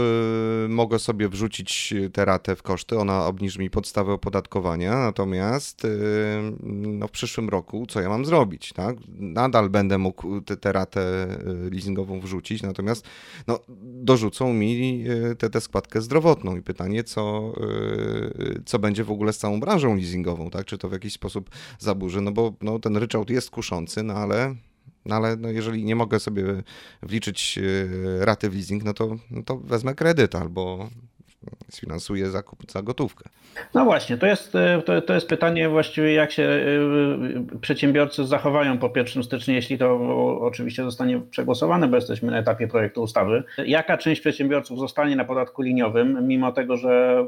y, 0.66 0.70
mogę 0.70 1.00
sobie 1.00 1.30
wrzucić 1.30 1.94
tę 2.14 2.25
ratę 2.25 2.56
w 2.56 2.64
koszty, 2.64 3.00
ona 3.00 3.25
obniży 3.25 3.60
mi 3.60 3.70
podstawę 3.70 4.14
opodatkowania, 4.14 4.98
natomiast 4.98 5.86
y, 5.86 5.90
no 6.64 7.08
w 7.08 7.12
przyszłym 7.12 7.50
roku 7.50 7.86
co 7.90 8.02
ja 8.02 8.10
mam 8.10 8.25
zrobić, 8.25 8.74
tak? 8.74 8.98
Nadal 9.18 9.70
będę 9.70 9.98
mógł 9.98 10.42
tę 10.42 10.72
ratę 10.72 11.28
y, 11.68 11.70
leasingową 11.72 12.20
wrzucić, 12.20 12.64
natomiast 12.64 13.08
no, 13.48 13.60
dorzucą 13.84 14.54
mi 14.54 15.04
tę, 15.38 15.50
tę 15.50 15.62
składkę 15.62 16.02
zdrowotną 16.02 16.56
i 16.56 16.62
pytanie, 16.62 17.04
co, 17.04 17.54
co 18.66 18.80
będzie 18.80 19.04
w 19.04 19.12
ogóle 19.12 19.34
z 19.34 19.38
całą 19.38 19.60
branżą 19.60 19.96
leasingową, 19.96 20.50
tak? 20.50 20.66
Czy 20.66 20.78
to 20.78 20.90
w 20.90 20.92
jakiś 20.92 21.14
sposób 21.14 21.50
zaburzy, 21.80 22.22
no 22.22 22.32
bo 22.32 22.54
no, 22.62 22.80
ten 22.80 22.98
ryczałt 22.98 23.30
jest 23.30 23.50
kuszący, 23.50 24.04
no 24.04 24.14
ale 24.14 24.56
no 25.06 25.15
ale 25.15 25.36
no 25.36 25.50
jeżeli 25.50 25.86
nie 25.86 25.96
mogę 25.96 26.20
sobie 26.20 26.44
wliczyć 27.04 27.60
e, 28.22 28.25
raty 28.25 28.50
w 28.50 28.54
leasing, 28.54 28.84
no 28.84 28.94
to, 28.94 29.15
no 29.32 29.44
to 29.44 29.58
wezmę 29.58 29.96
kredyt 29.96 30.36
albo 30.36 30.89
sfinansuje 31.70 32.30
zakup 32.30 32.72
za 32.72 32.82
gotówkę. 32.82 33.30
No 33.74 33.86
właśnie, 33.86 34.18
to 34.18 34.25
jest, 34.25 34.54
to, 34.86 35.02
to 35.02 35.14
jest 35.14 35.28
pytanie 35.28 35.70
właściwie, 35.70 36.14
jak 36.14 36.32
się 36.32 36.44
e, 36.44 37.58
przedsiębiorcy 37.62 38.25
zachowają 38.25 38.78
po 38.78 38.92
1 38.96 39.24
stycznia, 39.24 39.56
jeśli 39.56 39.78
to 39.78 39.96
oczywiście 40.42 40.84
zostanie 40.84 41.22
przegłosowane, 41.32 41.88
bo 41.88 41.96
jesteśmy 41.96 42.32
na 42.32 42.38
etapie 42.38 42.68
projektu 42.68 43.02
ustawy. 43.02 43.44
Jaka 43.66 43.98
część 43.98 44.22
przedsiębiorców 44.22 44.80
zostanie 44.80 45.16
na 45.16 45.25
podatku 45.25 45.62
liniowym, 45.62 46.28
mimo 46.28 46.52
tego, 46.52 46.78
że 46.78 47.25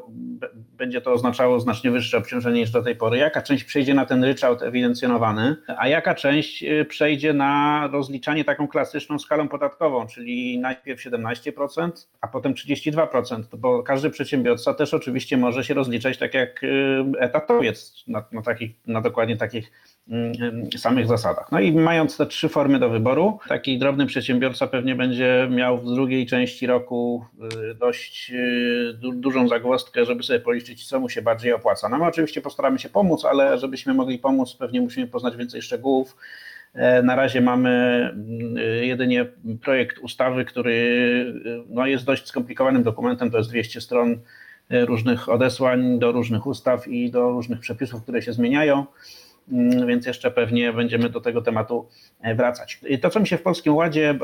będzie 0.77 1.01
to 1.01 1.12
oznaczało 1.12 1.59
znacznie 1.59 1.91
wyższe 1.91 2.17
obciążenie 2.17 2.62
niż 2.62 2.71
do 2.71 2.83
tej 2.83 2.95
pory? 2.95 3.17
Jaka 3.17 3.41
część 3.41 3.63
przejdzie 3.63 3.93
na 3.93 4.05
ten 4.05 4.24
ryczałt 4.24 4.62
ewidencjonowany, 4.62 5.55
a 5.77 5.88
jaka 5.88 6.15
część 6.15 6.63
e, 6.63 6.86
przejdzie 6.86 7.33
na 7.33 7.83
rozliczanie 7.91 8.45
taką 8.45 8.67
klasyczną 8.67 9.19
skalą 9.19 9.47
podatkową, 9.47 10.07
czyli 10.07 10.59
najpierw 10.59 11.01
17%, 11.01 11.91
a 12.21 12.27
potem 12.27 12.53
32%, 12.53 13.43
bo 13.57 13.83
każdy 13.83 14.06
każdy 14.07 14.13
przedsiębiorca 14.13 14.73
też 14.73 14.93
oczywiście 14.93 15.37
może 15.37 15.63
się 15.63 15.73
rozliczać 15.73 16.17
tak 16.17 16.33
jak 16.33 16.63
y, 16.63 17.03
etatowiec 17.19 18.03
na, 18.07 18.23
na, 18.31 18.41
takich, 18.41 18.71
na 18.87 19.01
dokładnie 19.01 19.37
takich 19.37 19.71
mm, 20.09 20.31
y, 20.75 20.77
samych 20.77 21.07
zasadach. 21.07 21.51
No 21.51 21.59
i 21.59 21.71
mając 21.71 22.17
te 22.17 22.25
trzy 22.25 22.49
formy 22.49 22.79
do 22.79 22.89
wyboru, 22.89 23.39
taki 23.47 23.79
drobny 23.79 24.05
przedsiębiorca 24.05 24.67
pewnie 24.67 24.95
będzie 24.95 25.47
miał 25.51 25.77
w 25.77 25.85
drugiej 25.85 26.25
części 26.25 26.67
roku 26.67 27.25
y, 27.71 27.75
dość 27.75 28.31
du 28.93 29.11
dużą 29.11 29.47
zagwozdkę, 29.47 30.05
żeby 30.05 30.23
sobie 30.23 30.39
policzyć, 30.39 30.87
co 30.87 30.99
mu 30.99 31.09
się 31.09 31.21
bardziej 31.21 31.53
opłaca. 31.53 31.89
No 31.89 31.97
my 31.97 32.05
oczywiście 32.05 32.41
postaramy 32.41 32.79
się 32.79 32.89
pomóc, 32.89 33.25
ale 33.25 33.57
żebyśmy 33.57 33.93
mogli 33.93 34.19
pomóc, 34.19 34.55
pewnie 34.55 34.81
musimy 34.81 35.07
poznać 35.07 35.37
więcej 35.37 35.61
szczegółów. 35.61 36.15
E, 36.74 37.03
na 37.03 37.15
razie 37.15 37.41
mamy 37.41 37.69
mm, 38.13 38.57
jedynie 38.81 39.25
projekt 39.62 40.00
ustawy, 40.00 40.45
który 40.45 41.33
no, 41.69 41.88
jest 41.88 42.05
dość 42.05 42.27
skomplikowanym 42.27 42.83
dokumentem, 42.83 43.31
to 43.31 43.38
jest 43.38 43.50
200 43.50 43.81
stron 43.81 44.19
e, 44.69 44.86
różnych 44.86 45.29
odesłań 45.29 46.00
do 46.00 46.12
różnych 46.12 46.47
ustaw 46.47 46.88
i 46.88 47.12
do 47.12 47.29
różnych 47.29 47.59
przepisów, 47.59 48.03
które 48.03 48.21
się 48.21 48.33
zmieniają, 48.33 48.86
mm, 49.51 49.88
więc 49.88 50.05
jeszcze 50.05 50.31
pewnie 50.31 50.74
będziemy 50.74 51.09
do 51.09 51.21
tego 51.21 51.41
tematu 51.41 51.88
e, 52.21 52.36
wracać. 52.36 52.81
To, 53.01 53.09
co 53.09 53.19
mi 53.19 53.27
się 53.27 53.38
w 53.38 53.43
Polskim 53.43 53.75
Ładzie 53.75 54.19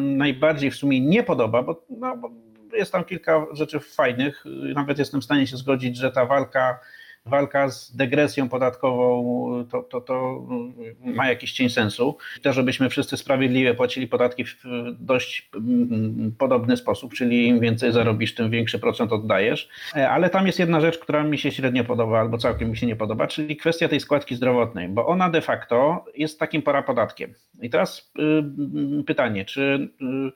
najbardziej 0.00 0.70
w 0.70 0.76
sumie 0.76 1.00
nie 1.00 1.22
podoba, 1.22 1.62
bo, 1.62 1.84
no, 1.90 2.16
bo 2.16 2.30
jest 2.76 2.92
tam 2.92 3.04
kilka 3.04 3.46
rzeczy 3.52 3.80
fajnych, 3.80 4.44
nawet 4.74 4.98
jestem 4.98 5.20
w 5.20 5.24
stanie 5.24 5.46
się 5.46 5.56
zgodzić, 5.56 5.96
że 5.96 6.12
ta 6.12 6.26
walka 6.26 6.78
walka 7.26 7.70
z 7.70 7.96
degresją 7.96 8.48
podatkową 8.48 9.10
to, 9.70 9.82
to, 9.82 10.00
to 10.00 10.46
ma 11.00 11.28
jakiś 11.28 11.52
cień 11.52 11.70
sensu. 11.70 12.18
To, 12.42 12.52
żebyśmy 12.52 12.88
wszyscy 12.88 13.16
sprawiedliwie 13.16 13.74
płacili 13.74 14.08
podatki 14.08 14.44
w 14.44 14.56
dość 14.98 15.50
mm, 15.54 16.34
podobny 16.38 16.76
sposób, 16.76 17.14
czyli 17.14 17.46
im 17.46 17.60
więcej 17.60 17.92
zarobisz, 17.92 18.34
tym 18.34 18.50
większy 18.50 18.78
procent 18.78 19.12
oddajesz. 19.12 19.68
E, 19.96 20.10
ale 20.10 20.30
tam 20.30 20.46
jest 20.46 20.58
jedna 20.58 20.80
rzecz, 20.80 20.98
która 20.98 21.22
mi 21.22 21.38
się 21.38 21.50
średnio 21.50 21.84
podoba 21.84 22.20
albo 22.20 22.38
całkiem 22.38 22.70
mi 22.70 22.76
się 22.76 22.86
nie 22.86 22.96
podoba, 22.96 23.26
czyli 23.26 23.56
kwestia 23.56 23.88
tej 23.88 24.00
składki 24.00 24.36
zdrowotnej, 24.36 24.88
bo 24.88 25.06
ona 25.06 25.30
de 25.30 25.40
facto 25.40 26.04
jest 26.14 26.38
takim 26.38 26.62
parapodatkiem. 26.62 27.34
I 27.62 27.70
teraz 27.70 28.12
y, 29.00 29.04
pytanie, 29.04 29.44
czy, 29.44 29.90
y, 30.02 30.32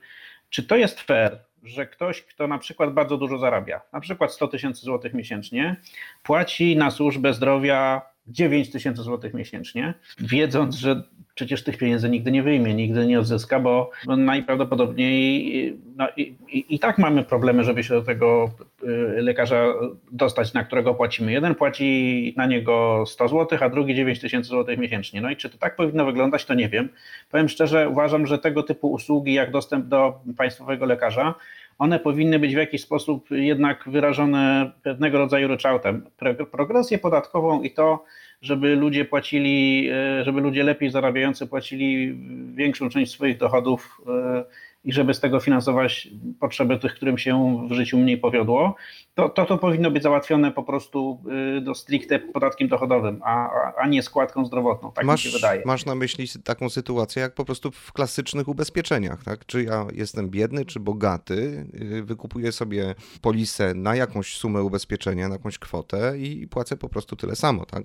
czy 0.49 0.63
to 0.63 0.75
jest 0.75 1.01
fair, 1.01 1.39
że 1.65 1.87
ktoś, 1.87 2.21
kto 2.21 2.47
na 2.47 2.57
przykład 2.57 2.93
bardzo 2.93 3.17
dużo 3.17 3.37
zarabia, 3.37 3.81
na 3.93 3.99
przykład 3.99 4.33
100 4.33 4.47
tysięcy 4.47 4.81
złotych 4.81 5.13
miesięcznie, 5.13 5.75
płaci 6.23 6.77
na 6.77 6.91
służbę 6.91 7.33
zdrowia 7.33 8.01
9 8.27 8.71
tysięcy 8.71 9.01
złotych 9.01 9.33
miesięcznie, 9.33 9.93
wiedząc, 10.19 10.75
że 10.75 11.03
przecież 11.35 11.63
tych 11.63 11.77
pieniędzy 11.77 12.09
nigdy 12.09 12.31
nie 12.31 12.43
wyjmie, 12.43 12.73
nigdy 12.73 13.07
nie 13.07 13.19
odzyska, 13.19 13.59
bo 13.59 13.91
najprawdopodobniej 14.07 15.77
no, 15.95 16.07
i, 16.17 16.35
i, 16.49 16.75
i, 16.75 16.79
tak 16.79 16.97
mamy 16.97 17.23
problemy, 17.23 17.63
żeby 17.63 17.83
się 17.83 17.93
do 17.93 18.01
tego 18.01 18.51
y, 18.83 18.87
lekarza 19.21 19.65
dostać, 20.11 20.53
na 20.53 20.63
którego 20.63 20.93
płacimy. 20.93 21.31
Jeden 21.31 21.55
płaci 21.55 22.33
na 22.37 22.45
niego 22.45 23.03
100 23.07 23.27
zł, 23.27 23.59
a 23.61 23.69
drugi 23.69 23.95
9 23.95 24.19
tysięcy 24.19 24.49
złotych 24.49 24.79
miesięcznie. 24.79 25.21
No 25.21 25.29
i 25.29 25.35
czy 25.35 25.49
to 25.49 25.57
tak 25.57 25.75
powinno 25.75 26.05
wyglądać, 26.05 26.45
to 26.45 26.53
nie 26.53 26.69
wiem. 26.69 26.89
Powiem 27.31 27.49
szczerze, 27.49 27.89
uważam, 27.89 28.27
że 28.27 28.39
tego 28.39 28.63
typu 28.63 28.91
usługi 28.91 29.33
jak 29.33 29.51
dostęp 29.51 29.85
do 29.85 30.19
państwowego 30.37 30.85
lekarza 30.85 31.35
one 31.77 31.99
powinny 31.99 32.39
być 32.39 32.53
w 32.53 32.57
jakiś 32.57 32.81
sposób 32.81 33.31
jednak 33.31 33.89
wyrażone 33.89 34.71
pewnego 34.83 35.17
rodzaju 35.17 35.47
ryczałtem. 35.47 36.05
Progresję 36.51 36.97
podatkową 36.97 37.61
i 37.61 37.71
to, 37.71 38.03
żeby 38.41 38.75
ludzie 38.75 39.05
płacili, 39.05 39.89
e, 39.89 40.23
żeby 40.23 40.41
ludzie 40.41 40.63
lepiej 40.63 40.89
zarabiający 40.89 41.47
płacili 41.47 42.17
większą 42.55 42.89
część 42.89 43.11
swoich 43.11 43.37
dochodów 43.37 44.01
e, 44.07 44.43
i 44.85 44.93
żeby 44.93 45.13
z 45.13 45.19
tego 45.19 45.39
finansować 45.39 46.07
potrzeby 46.39 46.79
tych, 46.79 46.95
którym 46.95 47.17
się 47.17 47.67
w 47.69 47.73
życiu 47.73 47.97
mniej 47.97 48.17
powiodło, 48.17 48.75
to 49.15 49.29
to, 49.29 49.45
to 49.45 49.57
powinno 49.57 49.91
być 49.91 50.03
załatwione 50.03 50.51
po 50.51 50.63
prostu 50.63 51.23
y, 51.57 51.61
do 51.61 51.75
stricte 51.75 52.19
podatkiem 52.19 52.67
dochodowym, 52.67 53.21
a, 53.23 53.49
a 53.77 53.87
nie 53.87 54.03
składką 54.03 54.45
zdrowotną, 54.45 54.91
tak 54.91 55.05
masz, 55.05 55.25
mi 55.25 55.31
się 55.31 55.37
wydaje. 55.37 55.61
Masz 55.65 55.85
na 55.85 55.95
myśli 55.95 56.27
taką 56.43 56.69
sytuację, 56.69 57.21
jak 57.21 57.33
po 57.33 57.45
prostu 57.45 57.71
w 57.71 57.93
klasycznych 57.93 58.47
ubezpieczeniach, 58.47 59.23
tak? 59.23 59.45
Czy 59.45 59.63
ja 59.63 59.85
jestem 59.93 60.29
biedny, 60.29 60.65
czy 60.65 60.79
bogaty, 60.79 61.65
y, 61.81 62.03
wykupuję 62.03 62.51
sobie 62.51 62.95
polisę 63.21 63.73
na 63.73 63.95
jakąś 63.95 64.37
sumę 64.37 64.63
ubezpieczenia, 64.63 65.27
na 65.27 65.35
jakąś 65.35 65.59
kwotę 65.59 66.13
i 66.17 66.47
płacę 66.47 66.77
po 66.77 66.89
prostu 66.89 67.15
tyle 67.15 67.35
samo, 67.35 67.65
tak? 67.65 67.83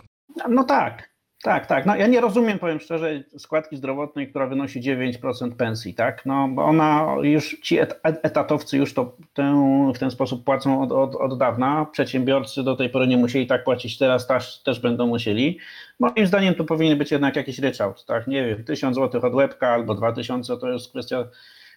No 0.49 0.65
tak, 0.65 1.11
tak, 1.43 1.67
tak. 1.67 1.87
No 1.87 1.97
ja 1.97 2.07
nie 2.07 2.21
rozumiem, 2.21 2.59
powiem 2.59 2.81
szczerze, 2.81 3.23
składki 3.39 3.77
zdrowotnej, 3.77 4.29
która 4.29 4.47
wynosi 4.47 4.81
9% 4.81 5.53
pensji, 5.53 5.95
tak? 5.95 6.27
No 6.27 6.49
bo 6.49 6.65
ona 6.65 7.17
już, 7.23 7.61
ci 7.63 7.79
etatowcy 8.03 8.77
już 8.77 8.95
to 8.95 9.17
tę, 9.35 9.93
w 9.95 9.99
ten 9.99 10.11
sposób 10.11 10.45
płacą 10.45 10.83
od, 10.83 10.93
od, 10.93 11.15
od 11.15 11.39
dawna. 11.39 11.87
Przedsiębiorcy 11.93 12.63
do 12.63 12.77
tej 12.77 12.91
pory 12.91 13.07
nie 13.07 13.17
musieli 13.17 13.47
tak 13.47 13.65
płacić, 13.65 13.99
teraz 13.99 14.27
też, 14.27 14.63
też 14.63 14.81
będą 14.81 15.07
musieli. 15.07 15.59
Moim 15.99 16.27
zdaniem 16.27 16.55
tu 16.55 16.65
powinien 16.65 16.99
być 16.99 17.11
jednak 17.11 17.37
jakiś 17.37 17.59
ryczałt, 17.59 18.05
tak? 18.05 18.27
Nie 18.27 18.47
wiem, 18.47 18.65
1000 18.65 18.97
zł 18.97 19.21
od 19.27 19.35
łebka 19.35 19.69
albo 19.69 19.95
2000 19.95 20.57
to 20.57 20.69
jest 20.73 20.91
kwestia 20.91 21.29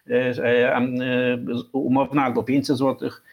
e, 0.10 0.14
e, 0.14 0.78
e, 0.78 1.38
umowna 1.74 2.24
albo 2.24 2.44
500 2.44 2.78
złotych 2.78 3.24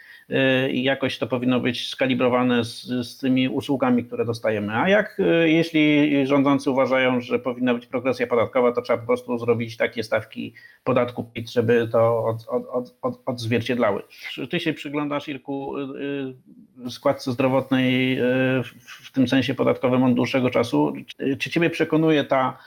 i 0.73 0.83
jakoś 0.83 1.19
to 1.19 1.27
powinno 1.27 1.61
być 1.61 1.89
skalibrowane 1.89 2.65
z, 2.65 2.83
z 2.87 3.19
tymi 3.19 3.49
usługami, 3.49 4.05
które 4.05 4.25
dostajemy. 4.25 4.77
A 4.77 4.89
jak 4.89 5.21
y, 5.21 5.51
jeśli 5.51 6.27
rządzący 6.27 6.71
uważają, 6.71 7.21
że 7.21 7.39
powinna 7.39 7.75
być 7.75 7.87
progresja 7.87 8.27
podatkowa, 8.27 8.73
to 8.73 8.83
trzeba 8.83 8.99
po 8.99 9.07
prostu 9.07 9.39
zrobić 9.39 9.77
takie 9.77 10.03
stawki 10.03 10.55
podatku 10.85 11.25
PIT, 11.25 11.51
żeby 11.51 11.89
to 11.93 12.25
od, 12.25 12.49
od, 12.49 12.95
od, 13.03 13.23
odzwierciedlały. 13.27 14.03
Ty 14.51 14.61
się 14.61 14.73
przyglądasz, 14.73 15.29
Irku, 15.29 15.79
y, 15.79 15.83
y, 16.87 16.91
składce 16.91 17.33
zdrowotnej 17.33 18.19
w 18.83 19.13
tym 19.13 19.29
sensie 19.29 19.55
podatkowym 19.55 20.03
od 20.03 20.15
dłuższego 20.15 20.51
czasu. 20.51 20.93
Czy 21.39 21.51
ciebie 21.51 21.71
przekonuje 21.71 22.25
ta 22.25 22.59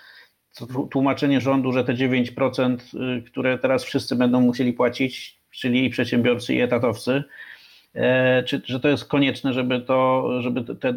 tłumaczenie 0.92 1.42
rządu, 1.42 1.72
że 1.72 1.84
te 1.84 1.94
9%, 1.94 2.78
które 3.26 3.58
teraz 3.58 3.84
wszyscy 3.84 4.16
będą 4.16 4.42
musieli 4.42 4.74
płacić, 4.74 5.40
czyli 5.52 5.86
i 5.86 5.90
przedsiębiorcy, 5.90 6.54
i 6.54 6.62
etatowcy, 6.62 7.24
czy 8.46 8.62
że 8.66 8.80
to 8.80 8.88
jest 8.88 9.06
konieczne, 9.06 9.54
żeby, 9.54 9.82
to, 9.82 10.30
żeby 10.42 10.76
te 10.76 10.94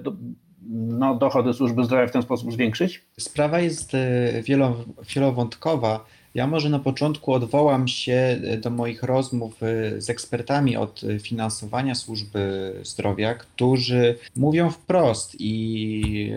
no, 0.70 1.14
dochody 1.14 1.52
służby 1.52 1.84
zdrowia 1.84 2.06
w 2.06 2.12
ten 2.12 2.22
sposób 2.22 2.52
zwiększyć? 2.52 3.02
Sprawa 3.18 3.60
jest 3.60 3.94
e, 3.94 4.42
wielowątkowa. 5.14 6.06
Ja 6.34 6.46
może 6.46 6.70
na 6.70 6.78
początku 6.78 7.32
odwołam 7.32 7.88
się 7.88 8.40
do 8.60 8.70
moich 8.70 9.02
rozmów 9.02 9.62
e, 9.62 10.00
z 10.00 10.10
ekspertami 10.10 10.76
od 10.76 11.00
finansowania 11.20 11.94
służby 11.94 12.72
zdrowia, 12.82 13.34
którzy 13.34 14.18
mówią 14.36 14.70
wprost 14.70 15.36
i 15.38 16.32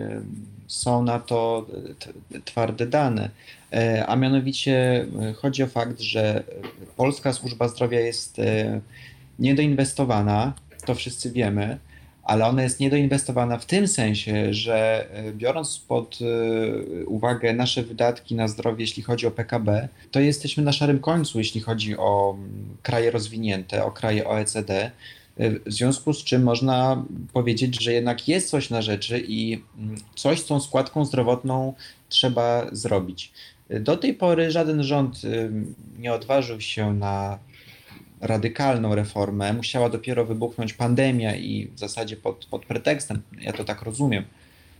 są 0.66 1.02
na 1.02 1.18
to 1.18 1.66
twarde 2.44 2.86
dane. 2.86 3.30
A 4.06 4.16
mianowicie 4.16 5.06
chodzi 5.36 5.62
o 5.62 5.66
fakt, 5.66 6.00
że 6.00 6.42
polska 6.96 7.32
służba 7.32 7.68
zdrowia 7.68 8.00
jest 8.00 8.40
niedoinwestowana, 9.40 10.52
to 10.86 10.94
wszyscy 10.94 11.30
wiemy, 11.30 11.78
ale 12.22 12.46
ona 12.46 12.62
jest 12.62 12.80
niedoinwestowana 12.80 13.58
w 13.58 13.66
tym 13.66 13.88
sensie, 13.88 14.54
że 14.54 15.06
e, 15.10 15.32
biorąc 15.32 15.78
pod 15.78 16.18
e, 16.20 17.04
uwagę 17.04 17.52
nasze 17.52 17.82
wydatki 17.82 18.34
na 18.34 18.48
zdrowie, 18.48 18.84
jeśli 18.84 19.02
chodzi 19.02 19.26
o 19.26 19.30
PKB, 19.30 19.88
to 20.10 20.20
jesteśmy 20.20 20.62
na 20.62 20.72
szarym 20.72 20.98
końcu, 20.98 21.38
jeśli 21.38 21.60
chodzi 21.60 21.96
o 21.96 22.34
mm, 22.38 22.76
kraje 22.82 23.10
rozwinięte, 23.10 23.84
o 23.84 23.90
kraje 23.90 24.28
OECD. 24.28 24.90
E, 25.36 25.50
w 25.50 25.72
związku 25.72 26.12
z 26.12 26.24
czym 26.24 26.42
można 26.42 27.04
powiedzieć, 27.32 27.82
że 27.82 27.92
jednak 27.92 28.28
jest 28.28 28.50
coś 28.50 28.70
na 28.70 28.82
rzeczy 28.82 29.24
i 29.28 29.62
mm, 29.78 29.96
coś 30.14 30.40
z 30.40 30.46
tą 30.46 30.60
składką 30.60 31.04
zdrowotną 31.04 31.74
trzeba 32.08 32.66
zrobić. 32.72 33.32
Do 33.80 33.96
tej 33.96 34.14
pory 34.14 34.50
żaden 34.50 34.82
rząd 34.82 35.22
nie 35.98 36.12
odważył 36.12 36.60
się 36.60 36.94
na 36.94 37.38
radykalną 38.20 38.94
reformę, 38.94 39.52
musiała 39.52 39.88
dopiero 39.88 40.24
wybuchnąć 40.24 40.72
pandemia 40.72 41.36
i 41.36 41.68
w 41.74 41.78
zasadzie 41.78 42.16
pod, 42.16 42.46
pod 42.46 42.66
pretekstem, 42.66 43.22
ja 43.40 43.52
to 43.52 43.64
tak 43.64 43.82
rozumiem, 43.82 44.24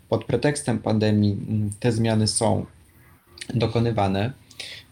pod 0.09 0.25
pretekstem 0.25 0.79
pandemii 0.79 1.33
mm, 1.33 1.71
te 1.81 1.93
zmiany 1.93 2.29
są 2.29 2.67
dokonywane. 3.55 4.33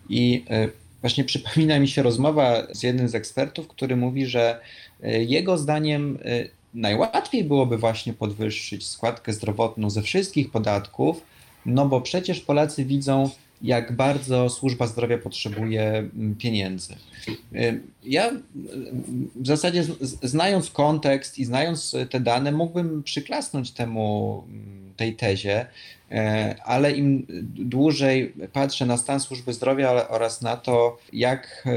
I 0.08 0.44
e, 0.50 0.68
właśnie 1.00 1.24
przypomina 1.24 1.78
mi 1.78 1.88
się 1.88 2.02
rozmowa 2.02 2.66
z 2.72 2.82
jednym 2.82 3.08
z 3.08 3.14
ekspertów, 3.14 3.68
który 3.68 3.96
mówi, 3.96 4.26
że 4.26 4.60
e, 5.02 5.24
jego 5.24 5.58
zdaniem 5.58 6.18
e, 6.24 6.44
najłatwiej 6.74 7.44
byłoby 7.44 7.78
właśnie 7.78 8.12
podwyższyć 8.12 8.86
składkę 8.86 9.32
zdrowotną 9.32 9.90
ze 9.90 10.02
wszystkich 10.02 10.50
podatków, 10.50 11.22
no 11.66 11.88
bo 11.88 12.00
przecież 12.00 12.40
Polacy 12.40 12.84
widzą, 12.84 13.30
jak 13.62 13.96
bardzo 13.96 14.48
służba 14.48 14.86
zdrowia 14.86 15.18
potrzebuje 15.18 15.82
mm, 15.82 16.36
pieniędzy. 16.36 16.94
Y, 17.54 17.80
ja 18.04 18.30
y, 18.30 18.40
w 19.36 19.46
zasadzie 19.46 19.84
znając 20.22 20.70
kontekst 20.70 21.38
i 21.38 21.44
znając 21.44 21.96
te 22.10 22.20
dane, 22.20 22.52
mógłbym 22.52 23.02
przyklasnąć 23.02 23.70
temu 23.70 24.44
mm, 24.46 24.92
tej 24.96 25.16
tezie, 25.16 25.66
y, 26.12 26.14
ale 26.64 26.92
im 26.92 27.26
dłużej 27.54 28.32
patrzę 28.52 28.86
na 28.86 28.96
stan 28.96 29.20
służby 29.20 29.52
zdrowia 29.52 30.08
oraz 30.08 30.42
na 30.42 30.56
to, 30.56 30.98
jak 31.12 31.68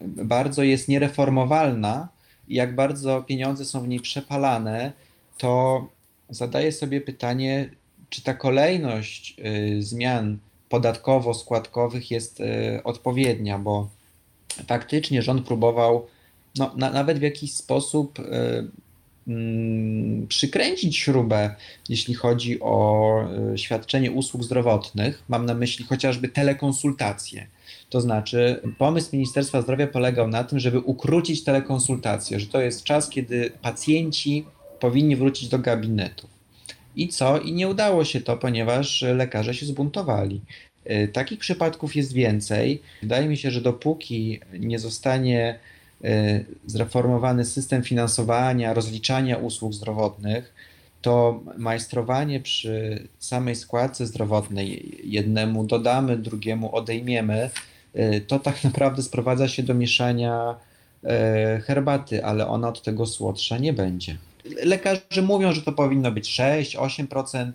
bardzo 0.00 0.62
jest 0.62 0.88
niereformowalna, 0.88 2.08
jak 2.48 2.74
bardzo 2.74 3.22
pieniądze 3.22 3.64
są 3.64 3.80
w 3.80 3.88
niej 3.88 4.00
przepalane, 4.00 4.92
to 5.38 5.86
zadaję 6.30 6.72
sobie 6.72 7.00
pytanie, 7.00 7.70
czy 8.10 8.22
ta 8.22 8.34
kolejność 8.34 9.36
zmian 9.78 10.38
podatkowo-składkowych 10.68 12.10
jest 12.10 12.40
e, 12.40 12.80
odpowiednia, 12.84 13.58
bo 13.58 13.88
faktycznie 14.66 15.22
rząd 15.22 15.46
próbował 15.46 16.06
no, 16.58 16.72
na, 16.76 16.90
nawet 16.90 17.18
w 17.18 17.22
jakiś 17.22 17.52
sposób 17.52 18.18
y, 18.18 18.22
y, 19.28 20.26
przykręcić 20.28 20.96
śrubę, 20.96 21.54
jeśli 21.88 22.14
chodzi 22.14 22.60
o 22.60 23.14
y, 23.54 23.58
świadczenie 23.58 24.12
usług 24.12 24.44
zdrowotnych. 24.44 25.22
Mam 25.28 25.46
na 25.46 25.54
myśli 25.54 25.84
chociażby 25.84 26.28
telekonsultacje. 26.28 27.46
To 27.90 28.00
znaczy, 28.00 28.60
pomysł 28.78 29.08
Ministerstwa 29.12 29.62
Zdrowia 29.62 29.86
polegał 29.86 30.28
na 30.28 30.44
tym, 30.44 30.58
żeby 30.58 30.78
ukrócić 30.78 31.44
telekonsultacje, 31.44 32.40
że 32.40 32.46
to 32.46 32.60
jest 32.60 32.84
czas, 32.84 33.10
kiedy 33.10 33.52
pacjenci 33.62 34.44
powinni 34.80 35.16
wrócić 35.16 35.48
do 35.48 35.58
gabinetu. 35.58 36.28
I 36.98 37.08
co? 37.08 37.38
I 37.38 37.52
nie 37.52 37.68
udało 37.68 38.04
się 38.04 38.20
to, 38.20 38.36
ponieważ 38.36 39.02
lekarze 39.02 39.54
się 39.54 39.66
zbuntowali. 39.66 40.40
E, 40.84 41.08
takich 41.08 41.38
przypadków 41.38 41.96
jest 41.96 42.12
więcej. 42.12 42.82
Wydaje 43.02 43.28
mi 43.28 43.36
się, 43.36 43.50
że 43.50 43.60
dopóki 43.60 44.40
nie 44.58 44.78
zostanie 44.78 45.58
e, 46.04 46.40
zreformowany 46.66 47.44
system 47.44 47.82
finansowania, 47.82 48.74
rozliczania 48.74 49.36
usług 49.36 49.74
zdrowotnych, 49.74 50.54
to 51.02 51.40
majstrowanie 51.58 52.40
przy 52.40 53.02
samej 53.18 53.54
składce 53.54 54.06
zdrowotnej, 54.06 54.98
jednemu 55.04 55.64
dodamy, 55.64 56.16
drugiemu 56.16 56.74
odejmiemy, 56.76 57.50
e, 57.94 58.20
to 58.20 58.38
tak 58.38 58.64
naprawdę 58.64 59.02
sprowadza 59.02 59.48
się 59.48 59.62
do 59.62 59.74
mieszania 59.74 60.54
herbaty, 61.64 62.24
ale 62.24 62.48
ona 62.48 62.68
od 62.68 62.82
tego 62.82 63.06
słodsza 63.06 63.58
nie 63.58 63.72
będzie. 63.72 64.16
Lekarze 64.64 65.22
mówią, 65.22 65.52
że 65.52 65.62
to 65.62 65.72
powinno 65.72 66.10
być 66.10 66.40
6-8% 66.40 67.52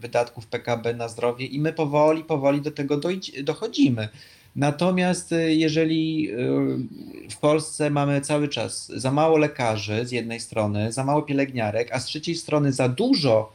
wydatków 0.00 0.46
PKB 0.46 0.94
na 0.94 1.08
zdrowie 1.08 1.46
i 1.46 1.60
my 1.60 1.72
powoli, 1.72 2.24
powoli 2.24 2.60
do 2.60 2.70
tego 2.70 3.00
dochodzimy. 3.42 4.08
Natomiast 4.56 5.32
y, 5.32 5.54
jeżeli 5.54 6.30
y, 6.30 7.28
w 7.30 7.36
Polsce 7.36 7.90
mamy 7.90 8.20
cały 8.20 8.48
czas 8.48 8.92
za 8.96 9.10
mało 9.10 9.38
lekarzy 9.38 10.06
z 10.06 10.12
jednej 10.12 10.40
strony, 10.40 10.92
za 10.92 11.04
mało 11.04 11.22
pielęgniarek, 11.22 11.92
a 11.92 12.00
z 12.00 12.04
trzeciej 12.04 12.34
strony 12.34 12.72
za 12.72 12.88
dużo 12.88 13.52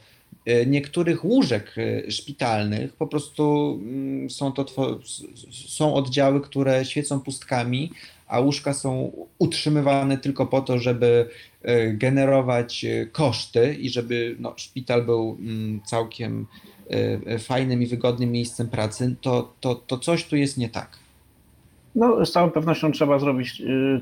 y, 0.48 0.66
niektórych 0.66 1.24
łóżek 1.24 1.74
szpitalnych, 2.08 2.92
po 2.92 3.06
prostu 3.06 3.78
mm, 3.82 4.30
są 4.30 4.52
to 4.52 4.66
są 5.50 5.94
oddziały, 5.94 6.40
które 6.40 6.84
świecą 6.84 7.20
pustkami, 7.20 7.90
a 8.30 8.40
łóżka 8.40 8.74
są 8.74 9.12
utrzymywane 9.38 10.18
tylko 10.18 10.46
po 10.46 10.60
to, 10.60 10.78
żeby 10.78 11.28
e, 11.62 11.92
generować 11.92 12.84
e, 12.84 13.06
koszty 13.06 13.74
i 13.74 13.90
żeby 13.90 14.36
no, 14.38 14.54
szpital 14.56 15.04
był 15.04 15.38
mm, 15.40 15.80
całkiem 15.86 16.46
e, 17.26 17.38
fajnym 17.38 17.82
i 17.82 17.86
wygodnym 17.86 18.32
miejscem 18.32 18.68
pracy, 18.68 19.16
to, 19.20 19.54
to, 19.60 19.74
to 19.74 19.98
coś 19.98 20.24
tu 20.24 20.36
jest 20.36 20.58
nie 20.58 20.68
tak. 20.68 20.99
No, 22.00 22.26
z 22.26 22.32
całą 22.32 22.50
pewnością 22.50 22.92
trzeba 22.92 23.18
zrobić 23.18 23.60
y, 23.60 24.00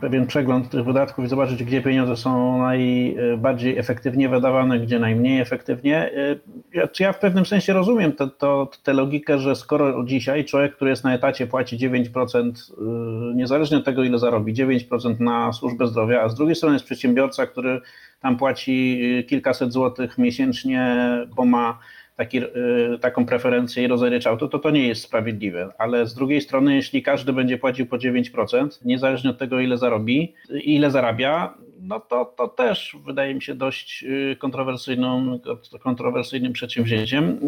pewien 0.00 0.26
przegląd 0.26 0.70
tych 0.70 0.84
wydatków 0.84 1.24
i 1.24 1.28
zobaczyć, 1.28 1.64
gdzie 1.64 1.82
pieniądze 1.82 2.16
są 2.16 2.58
najbardziej 2.58 3.78
efektywnie 3.78 4.28
wydawane, 4.28 4.80
gdzie 4.80 4.98
najmniej 4.98 5.40
efektywnie. 5.40 6.10
Y, 6.12 6.40
ja, 6.74 6.88
ja 7.00 7.12
w 7.12 7.18
pewnym 7.18 7.46
sensie 7.46 7.72
rozumiem 7.72 8.12
tę 8.82 8.92
logikę, 8.92 9.38
że 9.38 9.56
skoro 9.56 10.04
dzisiaj 10.04 10.44
człowiek, 10.44 10.76
który 10.76 10.90
jest 10.90 11.04
na 11.04 11.14
etacie, 11.14 11.46
płaci 11.46 11.78
9%, 11.78 12.52
y, 13.32 13.34
niezależnie 13.34 13.76
od 13.76 13.84
tego, 13.84 14.04
ile 14.04 14.18
zarobi, 14.18 14.54
9% 14.54 15.20
na 15.20 15.52
służbę 15.52 15.86
zdrowia, 15.86 16.22
a 16.22 16.28
z 16.28 16.34
drugiej 16.34 16.54
strony 16.54 16.74
jest 16.74 16.86
przedsiębiorca, 16.86 17.46
który 17.46 17.80
tam 18.20 18.36
płaci 18.36 19.00
kilkaset 19.28 19.72
złotych 19.72 20.18
miesięcznie, 20.18 20.96
bo 21.36 21.44
ma 21.44 21.78
taki, 22.16 22.38
y, 22.38 22.98
taką 23.00 23.26
preferencję 23.26 23.84
i 23.84 23.86
rozryczał, 23.86 24.36
to, 24.36 24.48
to 24.48 24.58
to 24.58 24.70
nie 24.70 24.88
jest 24.88 25.02
sprawiedliwe. 25.02 25.72
Ale 25.78 26.06
z 26.06 26.14
drugiej 26.14 26.40
strony, 26.40 26.74
jeśli 26.74 27.02
każdy 27.02 27.32
będzie 27.32 27.58
płacił 27.58 27.86
po 27.86 27.98
9%, 27.98 28.68
niezależnie 28.84 29.30
od 29.30 29.38
tego, 29.38 29.60
ile 29.60 29.78
zarobi, 29.78 30.34
ile 30.50 30.90
zarabia, 30.90 31.54
no 31.82 32.00
to, 32.00 32.24
to 32.24 32.48
też 32.48 32.96
wydaje 33.06 33.34
mi 33.34 33.42
się 33.42 33.54
dość 33.54 34.04
y, 34.04 34.36
kontrowersyjną, 34.38 35.40
kontrowersyjnym 35.80 36.52
przedsięwzięciem. 36.52 37.38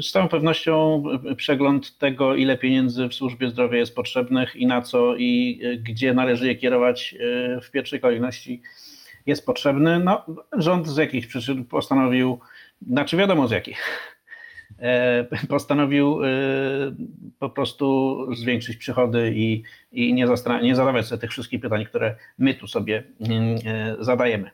Z 0.00 0.10
całą 0.10 0.28
pewnością 0.28 1.02
przegląd 1.36 1.98
tego, 1.98 2.34
ile 2.34 2.58
pieniędzy 2.58 3.08
w 3.08 3.14
służbie 3.14 3.50
zdrowia 3.50 3.78
jest 3.78 3.94
potrzebnych 3.94 4.56
i 4.56 4.66
na 4.66 4.82
co 4.82 5.16
i 5.16 5.60
gdzie 5.82 6.14
należy 6.14 6.46
je 6.46 6.54
kierować 6.56 7.14
w 7.62 7.70
pierwszej 7.70 8.00
kolejności 8.00 8.62
jest 9.28 9.46
potrzebny. 9.46 9.98
No, 9.98 10.24
rząd 10.52 10.88
z 10.88 10.96
jakichś 10.96 11.26
przyczyn 11.26 11.64
postanowił 11.64 12.38
znaczy 12.86 13.16
wiadomo 13.16 13.48
z 13.48 13.50
jakich. 13.50 13.82
E, 14.78 15.24
postanowił 15.48 16.24
e, 16.24 16.28
po 17.38 17.50
prostu 17.50 18.18
zwiększyć 18.34 18.76
przychody 18.76 19.32
i, 19.34 19.62
i 19.92 20.14
nie, 20.14 20.26
nie 20.62 20.76
zadawać 20.76 21.06
sobie 21.06 21.20
tych 21.20 21.30
wszystkich 21.30 21.60
pytań, 21.60 21.84
które 21.84 22.16
my 22.38 22.54
tu 22.54 22.66
sobie 22.66 23.02
mm, 23.20 23.58
e, 23.66 23.96
zadajemy. 24.00 24.50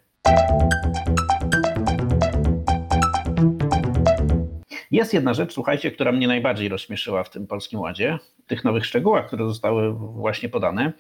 Jest 4.91 5.15
jedna 5.15 5.35
rzecz, 5.35 5.53
słuchajcie, 5.53 5.91
która 5.91 6.13
mnie 6.13 6.27
najbardziej 6.27 6.69
rozśmieszyła 6.69 7.25
w 7.25 7.31
tym 7.31 7.47
Polskim 7.47 7.81
Ładzie, 7.81 8.19
tych 8.47 8.65
nowych 8.65 8.87
szczegółach, 8.87 9.27
które 9.27 9.49
zostały 9.49 9.95
właśnie 9.95 10.49
podane. 10.49 10.93